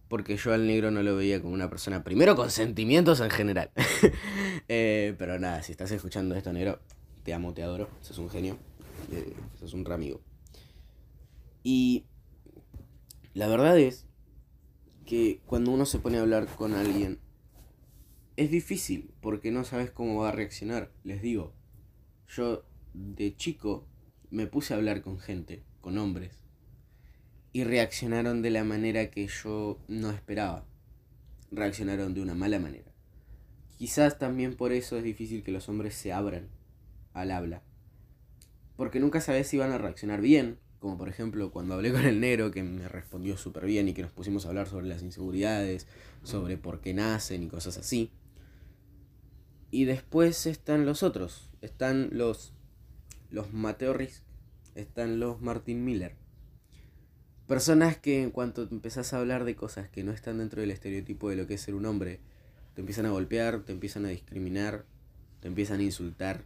Porque 0.07 0.37
yo 0.37 0.53
al 0.53 0.67
negro 0.67 0.91
no 0.91 1.01
lo 1.01 1.15
veía 1.15 1.41
como 1.41 1.55
una 1.55 1.69
persona, 1.69 2.03
primero 2.03 2.35
con 2.35 2.51
sentimientos 2.51 3.19
en 3.19 3.31
general. 3.31 3.71
Eh, 4.69 5.13
pero 5.19 5.37
nada, 5.39 5.61
si 5.61 5.73
estás 5.73 5.91
escuchando 5.91 6.35
esto, 6.35 6.53
negro, 6.53 6.79
te 7.23 7.33
amo, 7.33 7.53
te 7.53 7.63
adoro. 7.63 7.89
Sos 8.01 8.17
un 8.17 8.29
genio. 8.29 8.57
Eh, 9.11 9.33
sos 9.59 9.73
un 9.73 9.85
ramigo. 9.85 10.21
Y 11.63 12.05
la 13.33 13.47
verdad 13.47 13.79
es 13.79 14.05
que 15.05 15.41
cuando 15.45 15.71
uno 15.71 15.85
se 15.85 15.99
pone 15.99 16.17
a 16.17 16.21
hablar 16.21 16.47
con 16.47 16.73
alguien 16.73 17.19
es 18.35 18.51
difícil 18.51 19.11
porque 19.21 19.51
no 19.51 19.63
sabes 19.63 19.91
cómo 19.91 20.21
va 20.21 20.29
a 20.29 20.33
reaccionar, 20.33 20.91
les 21.03 21.21
digo. 21.21 21.53
yo 22.27 22.63
de 22.93 23.35
chico 23.35 23.87
me 24.29 24.47
puse 24.47 24.73
a 24.73 24.77
hablar 24.77 25.01
con 25.01 25.19
gente, 25.19 25.63
con 25.81 25.97
hombres, 25.97 26.39
y 27.51 27.63
reaccionaron 27.63 28.41
de 28.41 28.49
la 28.49 28.63
manera 28.63 29.11
que 29.11 29.27
yo 29.27 29.79
no 29.87 30.09
esperaba. 30.09 30.65
Reaccionaron 31.51 32.13
de 32.15 32.21
una 32.21 32.33
mala 32.33 32.59
manera. 32.59 32.91
Quizás 33.77 34.17
también 34.17 34.55
por 34.55 34.71
eso 34.71 34.97
es 34.97 35.03
difícil 35.03 35.43
que 35.43 35.51
los 35.51 35.69
hombres 35.69 35.93
se 35.93 36.11
abran 36.11 36.49
al 37.13 37.31
habla. 37.31 37.61
Porque 38.75 38.99
nunca 38.99 39.21
sabes 39.21 39.47
si 39.47 39.57
van 39.57 39.71
a 39.71 39.77
reaccionar 39.77 40.21
bien, 40.21 40.59
como 40.79 40.97
por 40.97 41.07
ejemplo 41.07 41.51
cuando 41.51 41.75
hablé 41.75 41.91
con 41.91 42.05
el 42.05 42.19
negro 42.19 42.51
que 42.51 42.63
me 42.63 42.87
respondió 42.87 43.37
súper 43.37 43.65
bien 43.65 43.87
y 43.87 43.93
que 43.93 44.01
nos 44.01 44.11
pusimos 44.11 44.45
a 44.45 44.49
hablar 44.49 44.67
sobre 44.67 44.87
las 44.87 45.01
inseguridades, 45.01 45.87
sobre 46.23 46.57
por 46.57 46.81
qué 46.81 46.93
nacen 46.93 47.43
y 47.43 47.47
cosas 47.47 47.77
así. 47.77 48.11
Y 49.71 49.85
después 49.85 50.45
están 50.45 50.85
los 50.85 51.01
otros, 51.01 51.49
están 51.61 52.09
los, 52.11 52.53
los 53.29 53.53
Mateo 53.53 53.93
Riz, 53.93 54.23
están 54.75 55.19
los 55.19 55.41
Martin 55.41 55.83
Miller. 55.83 56.15
Personas 57.47 57.97
que 57.97 58.21
en 58.21 58.31
cuanto 58.31 58.63
empezás 58.63 59.13
a 59.13 59.19
hablar 59.19 59.45
de 59.45 59.55
cosas 59.55 59.89
que 59.89 60.03
no 60.03 60.11
están 60.11 60.37
dentro 60.37 60.61
del 60.61 60.71
estereotipo 60.71 61.29
de 61.29 61.35
lo 61.35 61.47
que 61.47 61.55
es 61.55 61.61
ser 61.61 61.75
un 61.75 61.85
hombre, 61.85 62.19
te 62.73 62.81
empiezan 62.81 63.05
a 63.05 63.11
golpear, 63.11 63.63
te 63.63 63.71
empiezan 63.71 64.05
a 64.05 64.09
discriminar, 64.09 64.85
te 65.39 65.47
empiezan 65.47 65.79
a 65.79 65.83
insultar. 65.83 66.43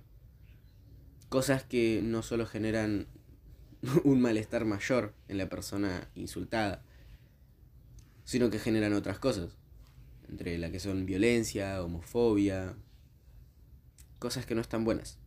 Cosas 1.29 1.63
que 1.63 2.01
no 2.03 2.23
solo 2.23 2.45
generan 2.45 3.07
un 4.03 4.21
malestar 4.21 4.65
mayor 4.65 5.13
en 5.27 5.37
la 5.37 5.49
persona 5.49 6.09
insultada, 6.15 6.83
sino 8.23 8.49
que 8.49 8.59
generan 8.59 8.93
otras 8.93 9.19
cosas, 9.19 9.57
entre 10.29 10.57
la 10.57 10.71
que 10.71 10.79
son 10.79 11.05
violencia, 11.05 11.83
homofobia, 11.83 12.75
cosas 14.19 14.45
que 14.45 14.55
no 14.55 14.61
están 14.61 14.83
buenas. 14.83 15.19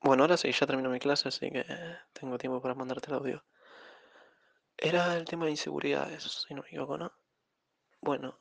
Bueno, 0.00 0.24
ahora 0.24 0.36
sí, 0.36 0.52
ya 0.52 0.66
terminó 0.66 0.90
mi 0.90 0.98
clase, 0.98 1.28
así 1.28 1.50
que 1.50 1.64
tengo 2.12 2.38
tiempo 2.38 2.60
para 2.60 2.74
mandarte 2.74 3.08
el 3.08 3.14
audio. 3.14 3.44
Era 4.76 5.16
el 5.16 5.24
tema 5.24 5.46
de 5.46 5.52
inseguridades, 5.52 6.44
si 6.46 6.54
no 6.54 6.62
me 6.62 6.68
equivoco, 6.68 6.98
¿no? 6.98 7.12
Bueno, 8.00 8.38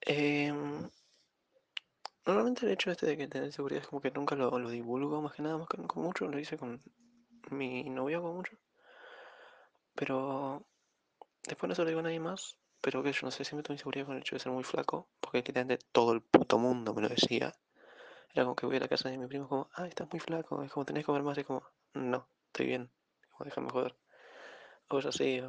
em, 0.00 0.88
normalmente 2.26 2.66
el 2.66 2.72
hecho 2.72 2.90
este 2.90 3.06
de 3.06 3.16
que 3.16 3.28
tener 3.28 3.46
inseguridades 3.46 3.88
como 3.88 4.00
que 4.00 4.10
nunca 4.10 4.34
lo, 4.36 4.58
lo 4.58 4.70
divulgo, 4.70 5.22
más 5.22 5.32
que 5.32 5.42
nada, 5.42 5.58
más 5.58 5.68
que 5.68 5.78
con 5.86 6.02
mucho, 6.02 6.26
lo 6.28 6.38
hice 6.38 6.56
con 6.58 6.80
mi 7.50 7.88
novia 7.90 8.20
con 8.20 8.34
mucho. 8.36 8.58
Pero 9.94 10.64
después 11.44 11.68
no 11.68 11.74
se 11.74 11.82
lo 11.82 11.88
digo 11.88 12.00
a 12.00 12.04
nadie 12.04 12.20
más, 12.20 12.58
pero 12.80 13.02
que 13.02 13.12
yo 13.12 13.20
no 13.24 13.30
sé, 13.30 13.44
siempre 13.44 13.62
tuve 13.62 13.74
inseguridad 13.74 14.06
con 14.06 14.16
el 14.16 14.22
hecho 14.22 14.36
de 14.36 14.40
ser 14.40 14.52
muy 14.52 14.64
flaco, 14.64 15.08
porque 15.20 15.38
literalmente 15.38 15.84
todo 15.92 16.12
el 16.12 16.22
puto 16.22 16.58
mundo 16.58 16.94
me 16.94 17.02
lo 17.02 17.08
decía. 17.08 17.54
Era 18.32 18.44
como 18.44 18.54
que 18.54 18.66
voy 18.66 18.76
a 18.76 18.80
la 18.80 18.88
casa 18.88 19.08
de 19.08 19.18
mi 19.18 19.26
primo 19.26 19.48
como, 19.48 19.70
ah, 19.74 19.86
estás 19.86 20.08
muy 20.10 20.20
flaco, 20.20 20.62
es 20.62 20.70
como 20.70 20.84
tenés 20.86 21.02
que 21.02 21.06
comer 21.06 21.22
más, 21.22 21.38
y 21.38 21.44
como, 21.44 21.62
no, 21.94 22.28
estoy 22.46 22.66
bien, 22.66 22.90
como 23.30 23.46
déjame 23.46 23.70
joder. 23.70 23.96
O 24.88 25.00
sea, 25.02 25.10
así, 25.10 25.40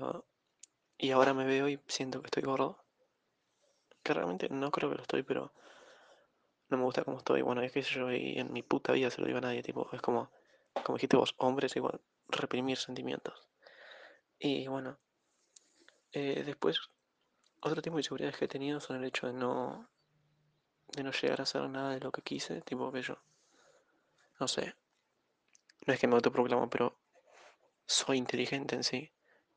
y 0.97 1.11
ahora 1.11 1.33
me 1.33 1.45
veo 1.45 1.69
y 1.69 1.79
siento 1.87 2.21
que 2.21 2.27
estoy 2.27 2.43
gordo. 2.43 2.83
Realmente 4.13 4.49
no 4.49 4.71
creo 4.71 4.89
que 4.89 4.95
lo 4.97 5.01
estoy, 5.01 5.23
pero 5.23 5.53
no 6.69 6.77
me 6.77 6.83
gusta 6.83 7.03
cómo 7.03 7.17
estoy. 7.17 7.41
Bueno, 7.41 7.61
es 7.61 7.71
que 7.71 7.81
yo 7.81 8.11
y 8.11 8.37
en 8.37 8.53
mi 8.53 8.61
puta 8.61 8.93
vida 8.93 9.09
se 9.09 9.21
lo 9.21 9.27
digo 9.27 9.39
a 9.39 9.41
nadie, 9.41 9.63
tipo, 9.63 9.89
es 9.91 10.01
como, 10.01 10.31
como 10.83 10.97
dijiste 10.97 11.17
vos, 11.17 11.35
hombres 11.37 11.75
igual, 11.75 11.99
reprimir 12.27 12.77
sentimientos. 12.77 13.47
Y 14.37 14.67
bueno, 14.67 14.97
eh, 16.11 16.43
después, 16.45 16.79
otro 17.61 17.81
tipo 17.81 17.95
de 17.95 18.01
inseguridades 18.01 18.37
que 18.37 18.45
he 18.45 18.47
tenido 18.47 18.79
son 18.79 18.97
el 18.97 19.05
hecho 19.05 19.27
de 19.27 19.33
no, 19.33 19.89
de 20.95 21.03
no 21.03 21.11
llegar 21.11 21.39
a 21.39 21.43
hacer 21.43 21.61
nada 21.69 21.91
de 21.91 21.99
lo 21.99 22.11
que 22.11 22.21
quise, 22.21 22.61
tipo 22.61 22.91
que 22.91 23.01
yo, 23.01 23.17
no 24.39 24.47
sé, 24.47 24.75
no 25.85 25.93
es 25.93 25.99
que 25.99 26.07
me 26.07 26.15
autoproclamo, 26.15 26.69
pero 26.69 26.97
soy 27.85 28.17
inteligente 28.17 28.75
en 28.75 28.83
sí, 28.83 29.11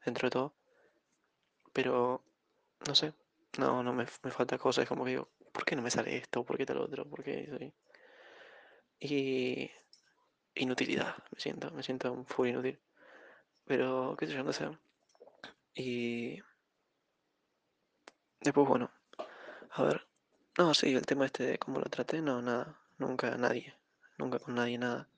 dentro 0.05 0.27
de 0.27 0.31
todo, 0.31 0.55
pero 1.73 2.25
no 2.87 2.95
sé, 2.95 3.15
no, 3.59 3.83
no 3.83 3.93
me, 3.93 4.07
me 4.23 4.31
falta 4.31 4.59
cosas, 4.59 4.89
como 4.89 5.05
que 5.05 5.11
digo, 5.13 5.29
¿por 5.53 5.65
qué 5.65 5.77
no 5.77 5.83
me 5.83 5.91
sale 5.91 6.17
esto? 6.17 6.45
¿Por 6.45 6.57
qué 6.57 6.67
tal 6.67 6.79
otro? 6.79 7.09
¿Por 7.09 7.23
qué 7.23 7.47
soy? 7.51 7.73
Y 9.01 9.71
inutilidad, 10.55 11.17
me 11.33 11.41
siento, 11.41 11.71
me 11.73 11.83
siento 11.83 12.13
un 12.13 12.27
full 12.27 12.49
inútil. 12.49 12.79
Pero, 13.65 14.17
qué 14.19 14.27
sé 14.27 14.35
yo, 14.35 14.45
no 14.45 14.53
sé. 14.53 14.69
Y 15.75 16.41
después, 18.41 18.69
bueno, 18.69 18.91
a 19.71 19.83
ver, 19.85 20.07
no, 20.59 20.75
sí, 20.75 20.95
el 20.95 21.07
tema 21.07 21.27
este 21.27 21.45
de 21.45 21.59
cómo 21.59 21.81
lo 21.81 21.87
traté, 21.87 22.21
no, 22.23 22.43
nada, 22.43 22.79
nunca, 22.99 23.37
nadie, 23.37 23.75
nunca 24.19 24.39
con 24.39 24.55
nadie, 24.55 24.79
nada. 24.79 25.09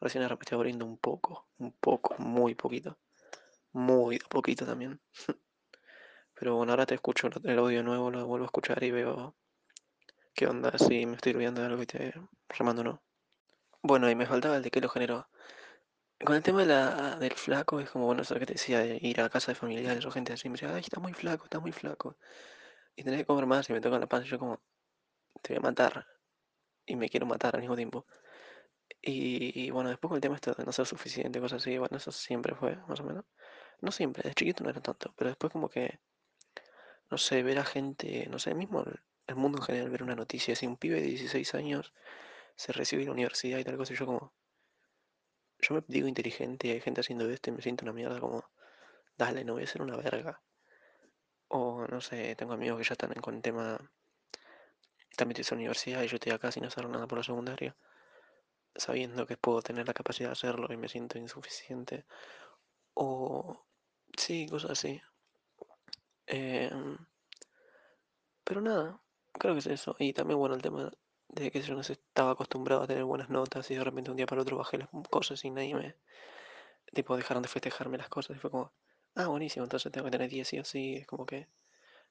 Recién 0.00 0.22
ahora 0.22 0.36
estoy 0.40 0.56
abriendo 0.56 0.84
un 0.84 0.98
poco, 0.98 1.46
un 1.58 1.72
poco, 1.72 2.14
muy 2.18 2.54
poquito, 2.54 2.96
muy 3.72 4.18
poquito 4.18 4.66
también. 4.66 5.00
Pero 6.38 6.56
bueno, 6.56 6.72
ahora 6.72 6.86
te 6.86 6.94
escucho 6.94 7.28
el 7.44 7.58
audio 7.58 7.82
nuevo, 7.82 8.10
lo 8.10 8.26
vuelvo 8.26 8.44
a 8.44 8.46
escuchar 8.46 8.82
y 8.84 8.90
veo 8.90 9.34
qué 10.34 10.46
onda, 10.46 10.76
si 10.78 11.04
me 11.04 11.16
estoy 11.16 11.32
olvidando 11.34 11.60
de 11.62 11.66
algo 11.66 11.82
y 11.82 11.86
te 11.86 12.14
remando 12.48 12.84
no. 12.84 13.02
Bueno, 13.82 14.10
y 14.10 14.14
me 14.14 14.26
faltaba 14.26 14.56
el 14.56 14.62
de 14.62 14.70
qué 14.70 14.80
lo 14.80 14.88
generó. 14.88 15.28
Con 16.24 16.36
el 16.36 16.42
tema 16.42 16.60
de 16.60 16.66
la, 16.66 17.16
del 17.16 17.32
flaco, 17.34 17.80
es 17.80 17.90
como, 17.90 18.06
bueno, 18.06 18.22
eso 18.22 18.36
que 18.36 18.46
te 18.46 18.54
decía, 18.54 18.80
de 18.80 18.98
ir 19.02 19.20
a 19.20 19.28
casa 19.28 19.52
de 19.52 19.56
familiares 19.56 20.04
o 20.06 20.10
gente 20.10 20.32
así, 20.32 20.48
me 20.48 20.54
decía, 20.54 20.74
ay, 20.74 20.82
está 20.82 21.00
muy 21.00 21.12
flaco, 21.12 21.44
está 21.44 21.60
muy 21.60 21.72
flaco. 21.72 22.16
Y 22.96 23.04
tenés 23.04 23.20
que 23.20 23.26
comer 23.26 23.46
más 23.46 23.68
y 23.70 23.72
me 23.72 23.80
toca 23.80 23.98
la 23.98 24.06
panza 24.06 24.26
y 24.26 24.30
yo 24.30 24.38
como, 24.38 24.60
te 25.42 25.54
voy 25.54 25.58
a 25.58 25.62
matar. 25.62 26.06
Y 26.86 26.96
me 26.96 27.08
quiero 27.08 27.26
matar 27.26 27.54
al 27.56 27.62
mismo 27.62 27.76
tiempo. 27.76 28.06
Y, 29.02 29.70
bueno, 29.70 29.90
después 29.90 30.08
con 30.08 30.16
el 30.16 30.20
tema 30.20 30.36
esto 30.36 30.54
de 30.54 30.64
no 30.64 30.72
ser 30.72 30.86
suficiente, 30.86 31.40
cosas 31.40 31.62
así, 31.62 31.78
bueno, 31.78 31.96
eso 31.96 32.12
siempre 32.12 32.54
fue, 32.54 32.76
más 32.88 33.00
o 33.00 33.04
menos. 33.04 33.24
No 33.80 33.92
siempre, 33.92 34.22
de 34.28 34.34
chiquito 34.34 34.64
no 34.64 34.70
era 34.70 34.80
tanto, 34.80 35.14
pero 35.16 35.30
después 35.30 35.52
como 35.52 35.68
que, 35.68 36.00
no 37.10 37.18
sé, 37.18 37.42
ver 37.42 37.58
a 37.58 37.64
gente, 37.64 38.26
no 38.30 38.38
sé, 38.38 38.54
mismo 38.54 38.84
el, 39.26 39.36
mundo 39.36 39.58
en 39.58 39.64
general, 39.64 39.90
ver 39.90 40.02
una 40.02 40.16
noticia, 40.16 40.54
así, 40.54 40.66
un 40.66 40.76
pibe 40.76 41.00
de 41.00 41.08
16 41.08 41.54
años 41.54 41.92
se 42.56 42.72
recibe 42.72 43.02
en 43.02 43.08
la 43.08 43.12
universidad 43.12 43.58
y 43.58 43.64
tal 43.64 43.76
cosa, 43.76 43.92
y 43.92 43.96
yo 43.96 44.06
como, 44.06 44.32
yo 45.60 45.74
me 45.74 45.82
digo 45.88 46.08
inteligente 46.08 46.68
y 46.68 46.70
hay 46.72 46.80
gente 46.80 47.00
haciendo 47.00 47.28
esto 47.30 47.50
y 47.50 47.52
me 47.54 47.62
siento 47.62 47.84
una 47.84 47.92
mierda 47.92 48.20
como, 48.20 48.44
dale, 49.16 49.44
no 49.44 49.54
voy 49.54 49.64
a 49.64 49.66
ser 49.66 49.82
una 49.82 49.96
verga. 49.96 50.40
O 51.48 51.86
no 51.86 52.00
sé, 52.00 52.36
tengo 52.36 52.52
amigos 52.52 52.78
que 52.78 52.84
ya 52.84 52.92
están 52.92 53.12
con 53.14 53.36
el 53.36 53.42
tema, 53.42 53.78
metidos 55.26 55.52
en 55.52 55.58
universidad 55.58 56.02
y 56.02 56.08
yo 56.08 56.16
estoy 56.16 56.32
acá 56.32 56.52
sin 56.52 56.64
hacer 56.64 56.88
nada 56.88 57.06
por 57.06 57.18
la 57.18 57.24
secundaria, 57.24 57.76
sabiendo 58.76 59.26
que 59.26 59.36
puedo 59.36 59.62
tener 59.62 59.86
la 59.86 59.94
capacidad 59.94 60.28
de 60.28 60.32
hacerlo 60.32 60.72
y 60.72 60.76
me 60.76 60.88
siento 60.88 61.18
insuficiente. 61.18 62.04
O 62.94 63.64
sí, 64.16 64.46
cosas 64.48 64.72
así. 64.72 65.00
Em, 66.28 66.96
pero 68.44 68.60
nada, 68.60 69.00
creo 69.32 69.54
que 69.54 69.60
es 69.60 69.66
eso. 69.66 69.96
Y 69.98 70.12
también, 70.12 70.38
bueno, 70.38 70.54
el 70.54 70.62
tema 70.62 70.90
de 71.28 71.50
que 71.50 71.60
yo 71.62 71.74
no 71.74 71.80
estaba 71.80 72.32
acostumbrado 72.32 72.82
a 72.82 72.86
tener 72.86 73.04
buenas 73.04 73.30
notas 73.30 73.70
y 73.70 73.74
de 73.76 73.84
repente 73.84 74.10
un 74.10 74.16
día 74.16 74.26
para 74.26 74.42
otro 74.42 74.56
bajé 74.58 74.78
las 74.78 74.88
cosas 75.10 75.44
y 75.44 75.50
nadie 75.50 75.74
me... 75.74 75.96
Tipo, 76.94 77.16
dejaron 77.16 77.42
de 77.42 77.48
festejarme 77.48 77.98
las 77.98 78.08
cosas 78.08 78.36
y 78.36 78.40
fue 78.40 78.50
como, 78.50 78.72
ah, 79.14 79.26
buenísimo, 79.28 79.64
entonces 79.64 79.92
tengo 79.92 80.06
que 80.06 80.10
tener 80.10 80.30
10 80.30 80.52
y 80.54 80.58
así, 80.58 80.94
es 80.96 81.06
como 81.06 81.26
que 81.26 81.48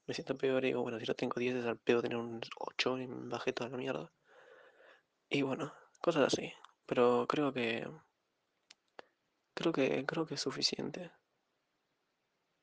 me 0.08 0.14
siento 0.14 0.38
peor 0.38 0.64
y 0.64 0.68
digo, 0.68 0.82
bueno, 0.82 1.00
si 1.00 1.06
yo 1.06 1.16
tengo 1.16 1.40
10 1.40 1.56
es 1.56 1.66
al 1.66 1.78
pedo 1.78 2.02
tener 2.02 2.18
un 2.18 2.42
8 2.60 2.98
y 3.00 3.08
bajé 3.08 3.54
toda 3.54 3.70
la 3.70 3.78
mierda. 3.78 4.12
Y 5.30 5.42
bueno, 5.42 5.74
cosas 6.02 6.34
así. 6.34 6.54
Pero 6.86 7.26
creo 7.28 7.54
que... 7.54 7.88
Creo 9.54 9.74
que, 9.74 10.06
creo 10.06 10.26
que 10.26 10.36
es 10.36 10.42
suficiente. 10.42 11.12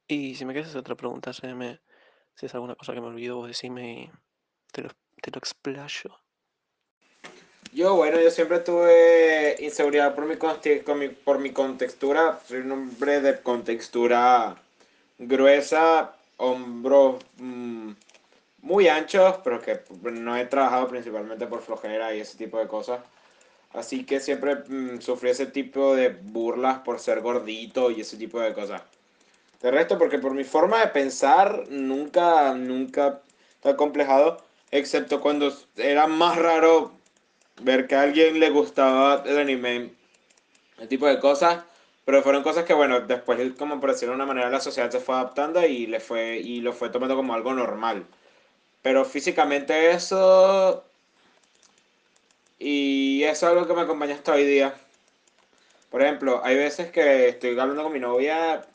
Y 0.06 0.34
si 0.34 0.44
me 0.44 0.52
quieres 0.52 0.68
hacer 0.70 0.80
otra 0.80 0.96
pregunta, 0.96 1.32
me, 1.54 1.80
si 2.34 2.46
es 2.46 2.54
alguna 2.54 2.74
cosa 2.74 2.92
que 2.92 3.00
me 3.00 3.06
olvido, 3.06 3.36
vos 3.36 3.48
decime 3.48 3.92
y 3.92 4.10
te 4.72 4.82
lo, 4.82 4.90
te 5.22 5.38
explayo. 5.38 6.18
Yo, 7.72 7.96
bueno, 7.96 8.20
yo 8.20 8.30
siempre 8.30 8.60
tuve 8.60 9.56
inseguridad 9.58 10.14
por 10.14 10.26
mi, 10.26 11.08
por 11.08 11.38
mi 11.38 11.50
contextura. 11.50 12.38
Soy 12.46 12.58
un 12.58 12.72
hombre 12.72 13.20
de 13.20 13.40
contextura 13.40 14.56
gruesa, 15.18 16.14
hombros 16.36 17.24
mm, 17.38 17.90
muy 18.62 18.88
anchos, 18.88 19.36
pero 19.42 19.60
que 19.60 19.80
no 20.12 20.36
he 20.36 20.46
trabajado 20.46 20.88
principalmente 20.88 21.46
por 21.46 21.62
flojera 21.62 22.14
y 22.14 22.20
ese 22.20 22.36
tipo 22.36 22.58
de 22.58 22.68
cosas. 22.68 23.00
Así 23.72 24.04
que 24.04 24.20
siempre 24.20 24.56
mm, 24.56 25.00
sufrí 25.00 25.30
ese 25.30 25.46
tipo 25.46 25.96
de 25.96 26.10
burlas 26.10 26.78
por 26.80 27.00
ser 27.00 27.22
gordito 27.22 27.90
y 27.90 28.02
ese 28.02 28.16
tipo 28.16 28.38
de 28.38 28.54
cosas. 28.54 28.82
De 29.64 29.70
resto, 29.70 29.96
porque 29.96 30.18
por 30.18 30.34
mi 30.34 30.44
forma 30.44 30.80
de 30.80 30.88
pensar, 30.88 31.64
nunca, 31.70 32.52
nunca 32.52 33.22
está 33.54 33.76
complejado, 33.76 34.44
excepto 34.70 35.22
cuando 35.22 35.50
era 35.78 36.06
más 36.06 36.36
raro 36.36 36.92
ver 37.62 37.86
que 37.86 37.94
a 37.94 38.02
alguien 38.02 38.40
le 38.40 38.50
gustaba 38.50 39.22
el 39.24 39.38
anime, 39.38 39.92
el 40.76 40.88
tipo 40.88 41.06
de 41.06 41.18
cosas, 41.18 41.64
pero 42.04 42.22
fueron 42.22 42.42
cosas 42.42 42.64
que, 42.64 42.74
bueno, 42.74 43.00
después, 43.00 43.40
como 43.56 43.80
por 43.80 43.92
decirlo 43.92 44.12
de 44.12 44.16
una 44.16 44.26
manera, 44.26 44.50
la 44.50 44.60
sociedad 44.60 44.90
se 44.90 45.00
fue 45.00 45.14
adaptando 45.14 45.66
y, 45.66 45.86
le 45.86 45.98
fue, 45.98 46.36
y 46.36 46.60
lo 46.60 46.74
fue 46.74 46.90
tomando 46.90 47.16
como 47.16 47.32
algo 47.32 47.54
normal. 47.54 48.04
Pero 48.82 49.06
físicamente 49.06 49.92
eso... 49.92 50.84
Y 52.58 53.22
eso 53.22 53.46
es 53.46 53.52
algo 53.52 53.66
que 53.66 53.72
me 53.72 53.80
acompaña 53.80 54.14
hasta 54.14 54.34
hoy 54.34 54.44
día. 54.44 54.74
Por 55.90 56.02
ejemplo, 56.02 56.42
hay 56.44 56.56
veces 56.56 56.90
que 56.92 57.28
estoy 57.30 57.58
hablando 57.58 57.82
con 57.82 57.94
mi 57.94 58.00
novia 58.00 58.66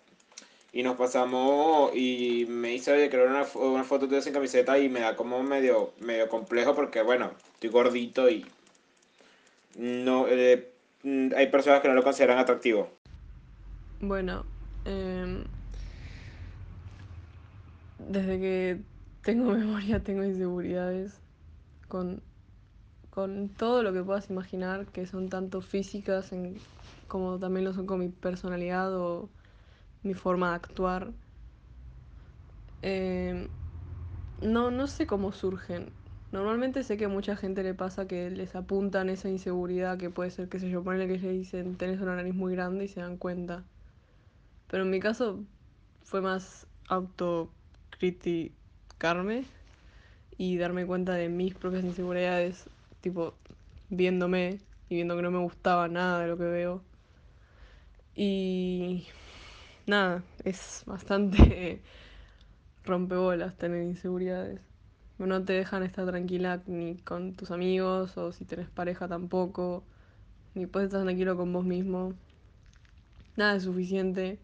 y 0.72 0.84
nos 0.84 0.96
pasamos 0.98 1.92
y 1.96 2.46
me 2.48 2.70
dice, 2.70 2.92
oye, 2.94 3.10
quiero 3.10 3.26
una, 3.26 3.46
una 3.56 3.84
foto 3.84 4.08
tuya 4.08 4.22
sin 4.22 4.34
camiseta 4.34 4.78
y 4.78 4.90
me 4.90 5.00
da 5.00 5.16
como 5.16 5.42
medio, 5.42 5.94
medio 6.00 6.30
complejo 6.30 6.76
porque, 6.76 7.02
bueno, 7.02 7.32
estoy 7.54 7.70
gordito 7.70 8.30
y 8.30 8.46
no 9.78 10.28
eh, 10.28 10.72
mm, 11.04 11.30
hay 11.36 11.48
personas 11.48 11.82
que 11.82 11.88
no 11.88 11.96
lo 11.96 12.04
consideran 12.04 12.38
atractivo. 12.38 12.90
Bueno, 14.02 14.46
em, 14.86 15.44
desde 17.98 18.40
que 18.40 18.80
tengo 19.24 19.52
memoria 19.56 20.02
tengo 20.02 20.24
inseguridades 20.24 21.20
con, 21.88 22.22
con 23.10 23.50
todo 23.50 23.82
lo 23.82 23.92
que 23.92 24.04
puedas 24.04 24.30
imaginar, 24.30 24.86
que 24.86 25.08
son 25.08 25.30
tanto 25.30 25.62
físicas 25.62 26.32
como 27.08 27.40
también 27.40 27.66
lo 27.66 27.74
son 27.74 27.88
con 27.88 28.00
mi 28.00 28.10
personalidad 28.10 28.96
o 28.96 29.30
mi 30.04 30.14
forma 30.14 30.50
de 30.50 30.56
actuar. 30.56 31.14
Em, 32.82 33.48
no, 34.42 34.72
no 34.72 34.88
sé 34.88 35.08
cómo 35.08 35.32
surgen. 35.32 35.92
Normalmente 36.32 36.84
sé 36.84 36.98
que 36.98 37.06
a 37.06 37.10
mucha 37.10 37.36
gente 37.36 37.64
le 37.64 37.74
pasa 37.74 38.08
que 38.08 38.30
les 38.30 38.56
apuntan 38.56 39.10
esa 39.10 39.30
inseguridad 39.30 39.98
que 39.98 40.10
puede 40.10 40.30
ser, 40.32 40.50
qué 40.50 40.60
sé 40.60 40.70
yo, 40.70 40.84
ponerle 40.84 41.08
que 41.08 41.18
le 41.18 41.32
dicen 41.32 41.76
tenés 41.78 42.00
una 42.02 42.16
nariz 42.16 42.36
muy 42.36 42.54
grande 42.54 42.86
y 42.86 42.88
se 42.88 43.02
dan 43.02 43.18
cuenta. 43.18 43.66
Pero 44.68 44.84
en 44.84 44.90
mi 44.92 45.00
caso 45.00 45.44
fue 46.04 46.22
más 46.22 46.68
autocriticarme 46.88 49.46
y 50.38 50.58
darme 50.58 50.86
cuenta 50.86 51.14
de 51.14 51.30
mis 51.30 51.56
propias 51.56 51.84
inseguridades, 51.84 52.70
tipo 53.02 53.34
viéndome 53.90 54.60
y 54.90 54.96
viendo 54.96 55.16
que 55.16 55.22
no 55.24 55.32
me 55.32 55.40
gustaba 55.40 55.88
nada 55.88 56.22
de 56.22 56.28
lo 56.28 56.38
que 56.38 56.44
veo. 56.46 56.84
Y 58.16 59.08
nada, 59.90 60.24
es 60.46 60.84
bastante 60.86 61.82
rompebolas 62.86 63.58
tener 63.58 63.84
inseguridades. 63.84 64.62
No 65.18 65.44
te 65.44 65.54
dejan 65.54 65.84
estar 65.84 66.06
tranquila 66.06 66.64
ni 66.66 66.96
con 67.00 67.34
tus 67.36 67.52
amigos 67.52 68.18
o 68.18 68.32
si 68.32 68.46
tenés 68.46 68.70
pareja 68.70 69.08
tampoco, 69.10 69.84
ni 70.56 70.66
puedes 70.66 70.88
estar 70.88 71.04
tranquilo 71.04 71.36
con 71.36 71.52
vos 71.52 71.66
mismo. 71.66 72.14
Nada 73.36 73.56
es 73.56 73.64
suficiente. 73.64 74.40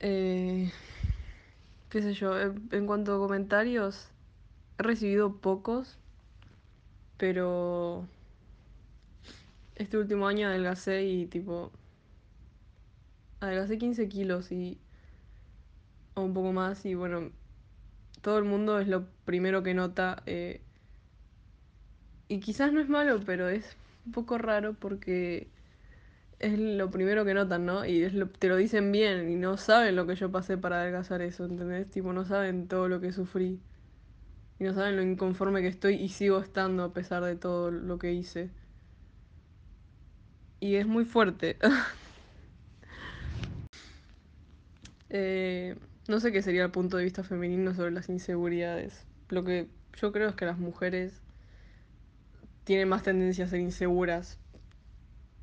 Eh, 0.00 0.70
qué 1.90 2.02
sé 2.02 2.14
yo, 2.14 2.38
en, 2.40 2.86
cuanto 2.86 3.14
a 3.14 3.18
comentarios, 3.18 4.08
he 4.78 4.82
recibido 4.82 5.36
pocos, 5.38 5.98
pero 7.16 8.06
este 9.76 9.98
último 9.98 10.26
año 10.26 10.48
adelgacé 10.48 11.04
y 11.04 11.26
tipo, 11.26 11.72
adelgacé 13.44 13.78
15 13.78 14.08
kilos 14.08 14.52
y, 14.52 14.78
o 16.14 16.22
un 16.22 16.34
poco 16.34 16.52
más 16.52 16.84
y 16.86 16.94
bueno, 16.94 17.30
todo 18.22 18.38
el 18.38 18.44
mundo 18.44 18.78
es 18.80 18.88
lo 18.88 19.06
primero 19.24 19.62
que 19.62 19.74
nota. 19.74 20.22
eh, 20.26 20.60
y 22.28 22.40
quizás 22.40 22.72
no 22.72 22.80
es 22.80 22.88
malo, 22.88 23.20
pero 23.24 23.48
es 23.48 23.76
un 24.06 24.12
poco 24.12 24.38
raro 24.38 24.74
porque 24.74 25.48
es 26.38 26.58
lo 26.58 26.90
primero 26.90 27.24
que 27.24 27.34
notan, 27.34 27.66
¿no? 27.66 27.84
Y 27.86 28.08
te 28.38 28.48
lo 28.48 28.56
dicen 28.56 28.92
bien 28.92 29.30
y 29.30 29.36
no 29.36 29.56
saben 29.56 29.96
lo 29.96 30.06
que 30.06 30.16
yo 30.16 30.30
pasé 30.30 30.58
para 30.58 30.80
adelgazar 30.80 31.22
eso, 31.22 31.44
¿entendés? 31.44 31.90
Tipo, 31.90 32.12
no 32.12 32.24
saben 32.24 32.68
todo 32.68 32.88
lo 32.88 33.00
que 33.00 33.12
sufrí. 33.12 33.60
Y 34.58 34.64
no 34.64 34.74
saben 34.74 34.96
lo 34.96 35.02
inconforme 35.02 35.62
que 35.62 35.68
estoy 35.68 35.94
y 35.96 36.08
sigo 36.08 36.38
estando 36.40 36.84
a 36.84 36.92
pesar 36.92 37.22
de 37.24 37.36
todo 37.36 37.70
lo 37.70 37.98
que 37.98 38.12
hice. 38.12 38.50
Y 40.60 40.76
es 40.76 40.86
muy 40.86 41.04
fuerte. 41.04 41.58
Eh, 45.10 45.76
no 46.08 46.20
sé 46.20 46.32
qué 46.32 46.42
sería 46.42 46.64
el 46.64 46.70
punto 46.70 46.96
de 46.96 47.04
vista 47.04 47.24
femenino 47.24 47.74
sobre 47.74 47.90
las 47.92 48.08
inseguridades. 48.08 49.06
Lo 49.28 49.44
que 49.44 49.68
yo 50.00 50.12
creo 50.12 50.28
es 50.28 50.34
que 50.36 50.46
las 50.46 50.58
mujeres 50.58 51.22
tienen 52.64 52.88
más 52.88 53.02
tendencia 53.02 53.44
a 53.44 53.48
ser 53.48 53.60
inseguras. 53.60 54.38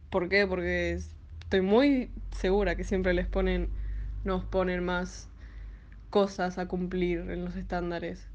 ¿Por 0.10 0.30
qué? 0.30 0.46
Porque 0.48 0.92
es- 0.94 1.16
estoy 1.42 1.62
muy 1.62 2.12
segura 2.32 2.76
que 2.76 2.84
siempre 2.84 3.14
les 3.14 3.28
ponen, 3.28 3.70
nos 4.24 4.46
ponen 4.46 4.84
más 4.84 5.30
cosas 6.10 6.60
a 6.60 6.68
cumplir 6.68 7.20
en 7.32 7.46
los 7.46 7.56
estándares. 7.58 8.28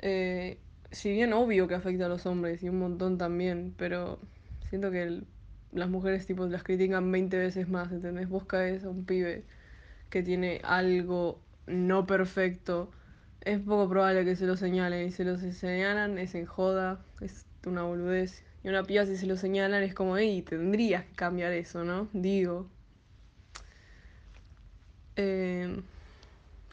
Eh, 0.00 0.60
si 0.92 1.12
bien 1.12 1.32
obvio 1.32 1.68
que 1.68 1.74
afecta 1.76 2.06
a 2.06 2.08
los 2.10 2.26
hombres 2.26 2.62
y 2.62 2.68
un 2.70 2.78
montón 2.80 3.18
también, 3.18 3.74
pero 3.78 4.20
siento 4.70 4.90
que 4.92 5.22
las 5.72 5.88
mujeres 5.90 6.26
tipo 6.26 6.46
las 6.46 6.62
critican 6.64 7.10
20 7.12 7.38
veces 7.38 7.68
más, 7.68 7.92
¿entendés? 7.92 8.28
Vos 8.28 8.46
caes 8.46 8.84
a 8.84 8.90
un 8.90 9.04
pibe 9.06 9.44
que 10.16 10.22
tiene 10.22 10.62
algo 10.64 11.42
no 11.66 12.06
perfecto, 12.06 12.90
es 13.42 13.60
poco 13.60 13.86
probable 13.86 14.24
que 14.24 14.34
se 14.34 14.46
lo 14.46 14.56
señalen 14.56 15.08
y 15.08 15.10
se 15.10 15.24
lo 15.24 15.36
señalan 15.36 16.16
es 16.16 16.34
en 16.34 16.46
joda, 16.46 17.04
es 17.20 17.44
una 17.66 17.82
boludez. 17.82 18.42
Y 18.64 18.70
una 18.70 18.82
piba 18.82 19.04
si 19.04 19.18
se 19.18 19.26
lo 19.26 19.36
señalan 19.36 19.82
es 19.82 19.92
como, 19.92 20.16
hey, 20.16 20.40
tendrías 20.40 21.04
que 21.04 21.14
cambiar 21.16 21.52
eso, 21.52 21.84
¿no? 21.84 22.08
Digo. 22.14 22.66
Eh, 25.16 25.82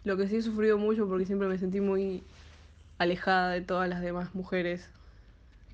lo 0.06 0.16
que 0.16 0.30
sí 0.30 0.38
he 0.38 0.42
sufrido 0.42 0.78
mucho 0.78 1.06
porque 1.06 1.26
siempre 1.26 1.50
me 1.50 1.58
sentí 1.58 1.82
muy 1.82 2.24
alejada 2.98 3.50
de 3.50 3.60
todas 3.60 3.90
las 3.90 4.00
demás 4.00 4.34
mujeres, 4.34 4.88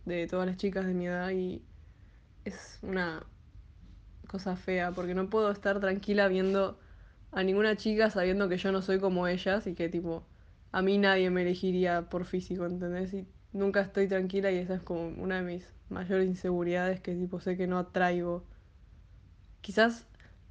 de 0.05 0.25
todas 0.25 0.47
las 0.47 0.57
chicas 0.57 0.87
de 0.87 0.95
mi 0.95 1.05
edad 1.05 1.29
y 1.29 1.61
es 2.45 2.79
una 2.81 3.21
cosa 4.27 4.55
fea 4.55 4.91
porque 4.91 5.13
no 5.13 5.29
puedo 5.29 5.51
estar 5.51 5.79
tranquila 5.79 6.27
viendo 6.29 6.79
a 7.31 7.43
ninguna 7.43 7.75
chica 7.75 8.09
sabiendo 8.09 8.49
que 8.49 8.57
yo 8.57 8.71
no 8.71 8.81
soy 8.81 8.99
como 8.99 9.27
ellas 9.27 9.67
y 9.67 9.75
que 9.75 9.89
tipo 9.89 10.25
a 10.71 10.81
mí 10.81 10.97
nadie 10.97 11.29
me 11.29 11.41
elegiría 11.41 12.09
por 12.09 12.25
físico, 12.25 12.65
¿entendés? 12.65 13.13
Y 13.13 13.27
nunca 13.53 13.81
estoy 13.81 14.07
tranquila 14.07 14.51
y 14.51 14.57
esa 14.57 14.75
es 14.75 14.81
como 14.81 15.07
una 15.21 15.37
de 15.37 15.41
mis 15.41 15.73
mayores 15.89 16.27
inseguridades 16.27 17.01
que 17.01 17.15
tipo 17.15 17.39
sé 17.39 17.57
que 17.57 17.67
no 17.67 17.79
atraigo. 17.79 18.45
Quizás 19.61 20.07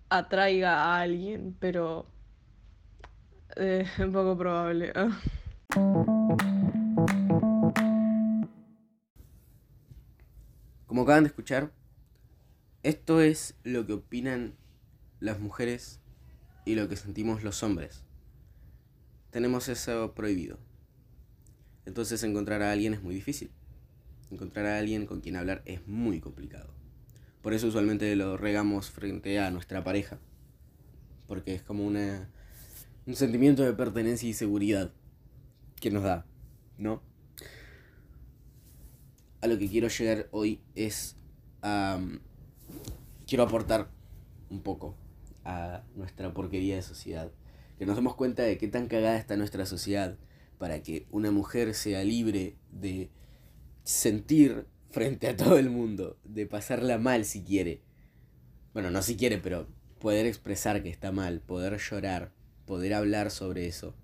atraiga 0.09 0.85
a 0.85 1.01
alguien, 1.01 1.57
pero 1.59 2.07
eh, 3.57 3.87
es 3.99 4.07
poco 4.07 4.37
probable. 4.37 4.93
Como 10.87 11.03
acaban 11.03 11.25
de 11.25 11.29
escuchar, 11.29 11.71
esto 12.83 13.21
es 13.21 13.55
lo 13.63 13.87
que 13.87 13.93
opinan 13.93 14.55
las 15.21 15.39
mujeres 15.39 16.01
y 16.69 16.75
lo 16.75 16.87
que 16.87 16.97
sentimos 16.97 17.43
los 17.43 17.63
hombres. 17.63 18.03
Tenemos 19.31 19.71
eso 19.71 20.13
prohibido. 20.15 20.59
Entonces 21.87 22.23
encontrar 22.25 22.61
a 22.61 22.73
alguien 22.73 22.93
es 22.93 23.03
muy 23.03 23.15
difícil. 23.15 23.51
Encontrar 24.31 24.67
a 24.67 24.79
alguien 24.79 25.07
con 25.07 25.23
quien 25.23 25.37
hablar 25.37 25.63
es 25.65 25.87
muy 25.89 26.21
complicado. 26.21 26.75
Por 27.41 27.55
eso 27.55 27.69
usualmente 27.69 28.15
lo 28.17 28.37
regamos 28.37 28.91
frente 28.91 29.41
a 29.41 29.51
nuestra 29.51 29.83
pareja. 29.83 30.19
Porque 31.27 31.55
es 31.55 31.63
como 31.63 31.87
una, 31.87 32.29
un 33.07 33.17
sentimiento 33.17 33.65
de 33.65 33.73
pertenencia 33.73 34.29
y 34.29 34.35
seguridad 34.35 34.93
que 35.81 35.91
nos 35.91 36.03
da, 36.03 36.27
¿no? 36.77 37.03
A 39.41 39.47
lo 39.47 39.59
que 39.59 39.71
quiero 39.71 39.89
llegar 39.89 40.29
hoy 40.33 40.61
es 40.75 41.17
a... 41.63 41.99
quiero 43.27 43.45
aportar 43.45 43.89
un 44.51 44.61
poco 44.61 44.99
a 45.49 45.83
nuestra 45.97 46.35
porquería 46.35 46.77
de 46.77 46.83
sociedad. 46.83 47.33
Que 47.79 47.87
nos 47.87 47.97
demos 47.97 48.15
cuenta 48.15 48.43
de 48.43 48.59
qué 48.59 48.69
tan 48.69 48.87
cagada 48.87 49.17
está 49.17 49.37
nuestra 49.37 49.65
sociedad 49.65 50.19
para 50.59 50.83
que 50.83 51.07
una 51.11 51.31
mujer 51.31 51.75
sea 51.75 52.05
libre 52.05 52.57
de 52.71 53.11
sentir 53.83 54.67
frente 54.91 55.29
a 55.29 55.37
todo 55.37 55.59
el 55.59 55.71
mundo, 55.71 56.19
de 56.25 56.47
pasarla 56.47 56.99
mal 56.99 57.25
si 57.25 57.43
quiere. 57.43 57.81
Bueno, 58.75 58.91
no 58.91 59.01
si 59.01 59.17
quiere, 59.17 59.39
pero 59.39 59.67
poder 60.01 60.27
expresar 60.27 60.83
que 60.83 60.91
está 60.91 61.13
mal, 61.13 61.41
poder 61.41 61.79
llorar, 61.79 62.33
poder 62.67 62.93
hablar 62.93 63.31
sobre 63.31 63.67
eso. 63.67 63.95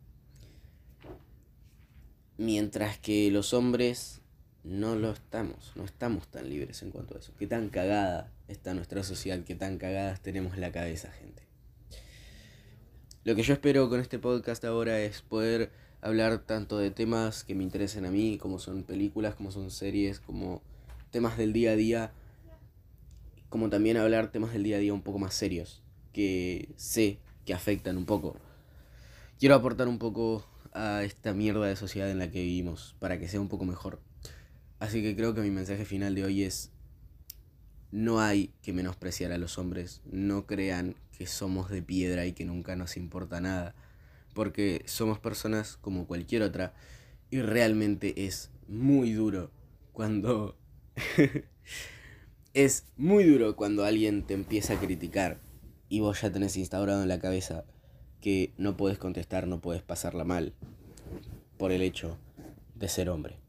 Mientras 2.39 2.99
que 2.99 3.31
los 3.31 3.53
hombres 3.53 4.23
no 4.63 4.97
lo 4.97 5.11
estamos, 5.11 5.73
no 5.77 5.85
estamos 5.85 6.27
tan 6.29 6.49
libres 6.49 6.83
en 6.83 6.91
cuanto 6.91 7.15
a 7.15 7.19
eso. 7.19 7.35
Qué 7.39 7.47
tan 7.47 7.69
cagada 7.69 8.33
está 8.49 8.75
nuestra 8.75 9.03
sociedad, 9.03 9.43
qué 9.45 9.55
tan 9.55 9.79
cagadas 9.79 10.21
tenemos 10.21 10.59
la 10.59 10.73
cabeza, 10.73 11.11
gente. 11.11 11.43
Lo 13.25 13.35
que 13.35 13.43
yo 13.43 13.55
espero 13.55 13.89
con 13.89 14.01
este 14.01 14.19
podcast 14.19 14.65
ahora 14.65 15.01
es 15.01 15.23
poder 15.23 15.71
hablar 16.03 16.45
tanto 16.45 16.77
de 16.77 16.91
temas 16.91 17.45
que 17.45 17.55
me 17.55 17.63
interesen 17.63 18.05
a 18.05 18.11
mí, 18.11 18.37
como 18.37 18.59
son 18.59 18.83
películas, 18.83 19.35
como 19.35 19.51
son 19.51 19.71
series, 19.71 20.21
como 20.21 20.63
temas 21.11 21.39
del 21.39 21.55
día 21.55 21.71
a 21.71 21.77
día, 21.77 22.13
como 23.49 23.71
también 23.71 23.97
hablar 23.97 24.31
temas 24.31 24.53
del 24.53 24.65
día 24.65 24.77
a 24.77 24.81
día 24.81 24.93
un 24.93 25.01
poco 25.01 25.19
más 25.19 25.33
serios, 25.33 25.83
que 26.13 26.75
sé 26.77 27.21
que 27.47 27.55
afectan 27.55 27.97
un 27.97 28.05
poco. 28.05 28.37
Quiero 29.39 29.55
aportar 29.55 29.89
un 29.89 29.99
poco 29.99 30.47
a 30.75 31.03
esta 31.05 31.33
mierda 31.33 31.67
de 31.67 31.77
sociedad 31.77 32.11
en 32.11 32.19
la 32.19 32.31
que 32.31 32.43
vivimos 32.43 32.95
para 32.99 33.19
que 33.19 33.29
sea 33.29 33.41
un 33.41 33.49
poco 33.49 33.65
mejor. 33.65 34.01
Así 34.81 35.03
que 35.03 35.17
creo 35.17 35.35
que 35.35 35.41
mi 35.41 35.51
mensaje 35.51 35.87
final 35.87 36.15
de 36.15 36.25
hoy 36.25 36.43
es, 36.43 36.74
no 37.95 38.19
hay 38.19 38.51
que 38.61 38.73
menospreciar 38.73 39.31
a 39.31 39.39
los 39.39 39.57
hombres, 39.57 40.03
no 40.11 40.47
crean 40.47 40.97
que 41.17 41.29
somos 41.29 41.71
de 41.71 41.81
piedra 41.81 42.27
y 42.27 42.33
que 42.33 42.45
nunca 42.45 42.75
nos 42.75 42.97
importa 42.97 43.41
nada, 43.41 43.77
porque 44.35 44.83
somos 44.87 45.21
personas 45.21 45.77
como 45.77 46.09
cualquier 46.09 46.43
otra 46.43 46.75
y 47.31 47.41
realmente 47.41 48.27
es 48.27 48.51
muy 48.67 49.13
duro 49.13 49.53
cuando... 49.93 50.59
es 52.55 52.85
muy 52.97 53.23
duro 53.23 53.55
cuando 53.55 53.85
alguien 53.85 54.27
te 54.27 54.35
empieza 54.35 54.75
a 54.75 54.81
criticar 54.81 55.41
y 55.89 56.01
vos 56.01 56.21
ya 56.21 56.33
tenés 56.33 56.57
instaurado 56.57 57.01
en 57.01 57.09
la 57.09 57.21
cabeza 57.21 57.65
que 58.21 58.53
no 58.59 58.77
puedes 58.77 58.99
contestar, 58.99 59.47
no 59.47 59.61
puedes 59.61 59.83
pasarla 59.83 60.25
mal 60.25 60.53
por 61.59 61.71
el 61.71 61.83
hecho 61.83 62.19
de 62.75 62.89
ser 62.89 63.09
hombre. 63.09 63.44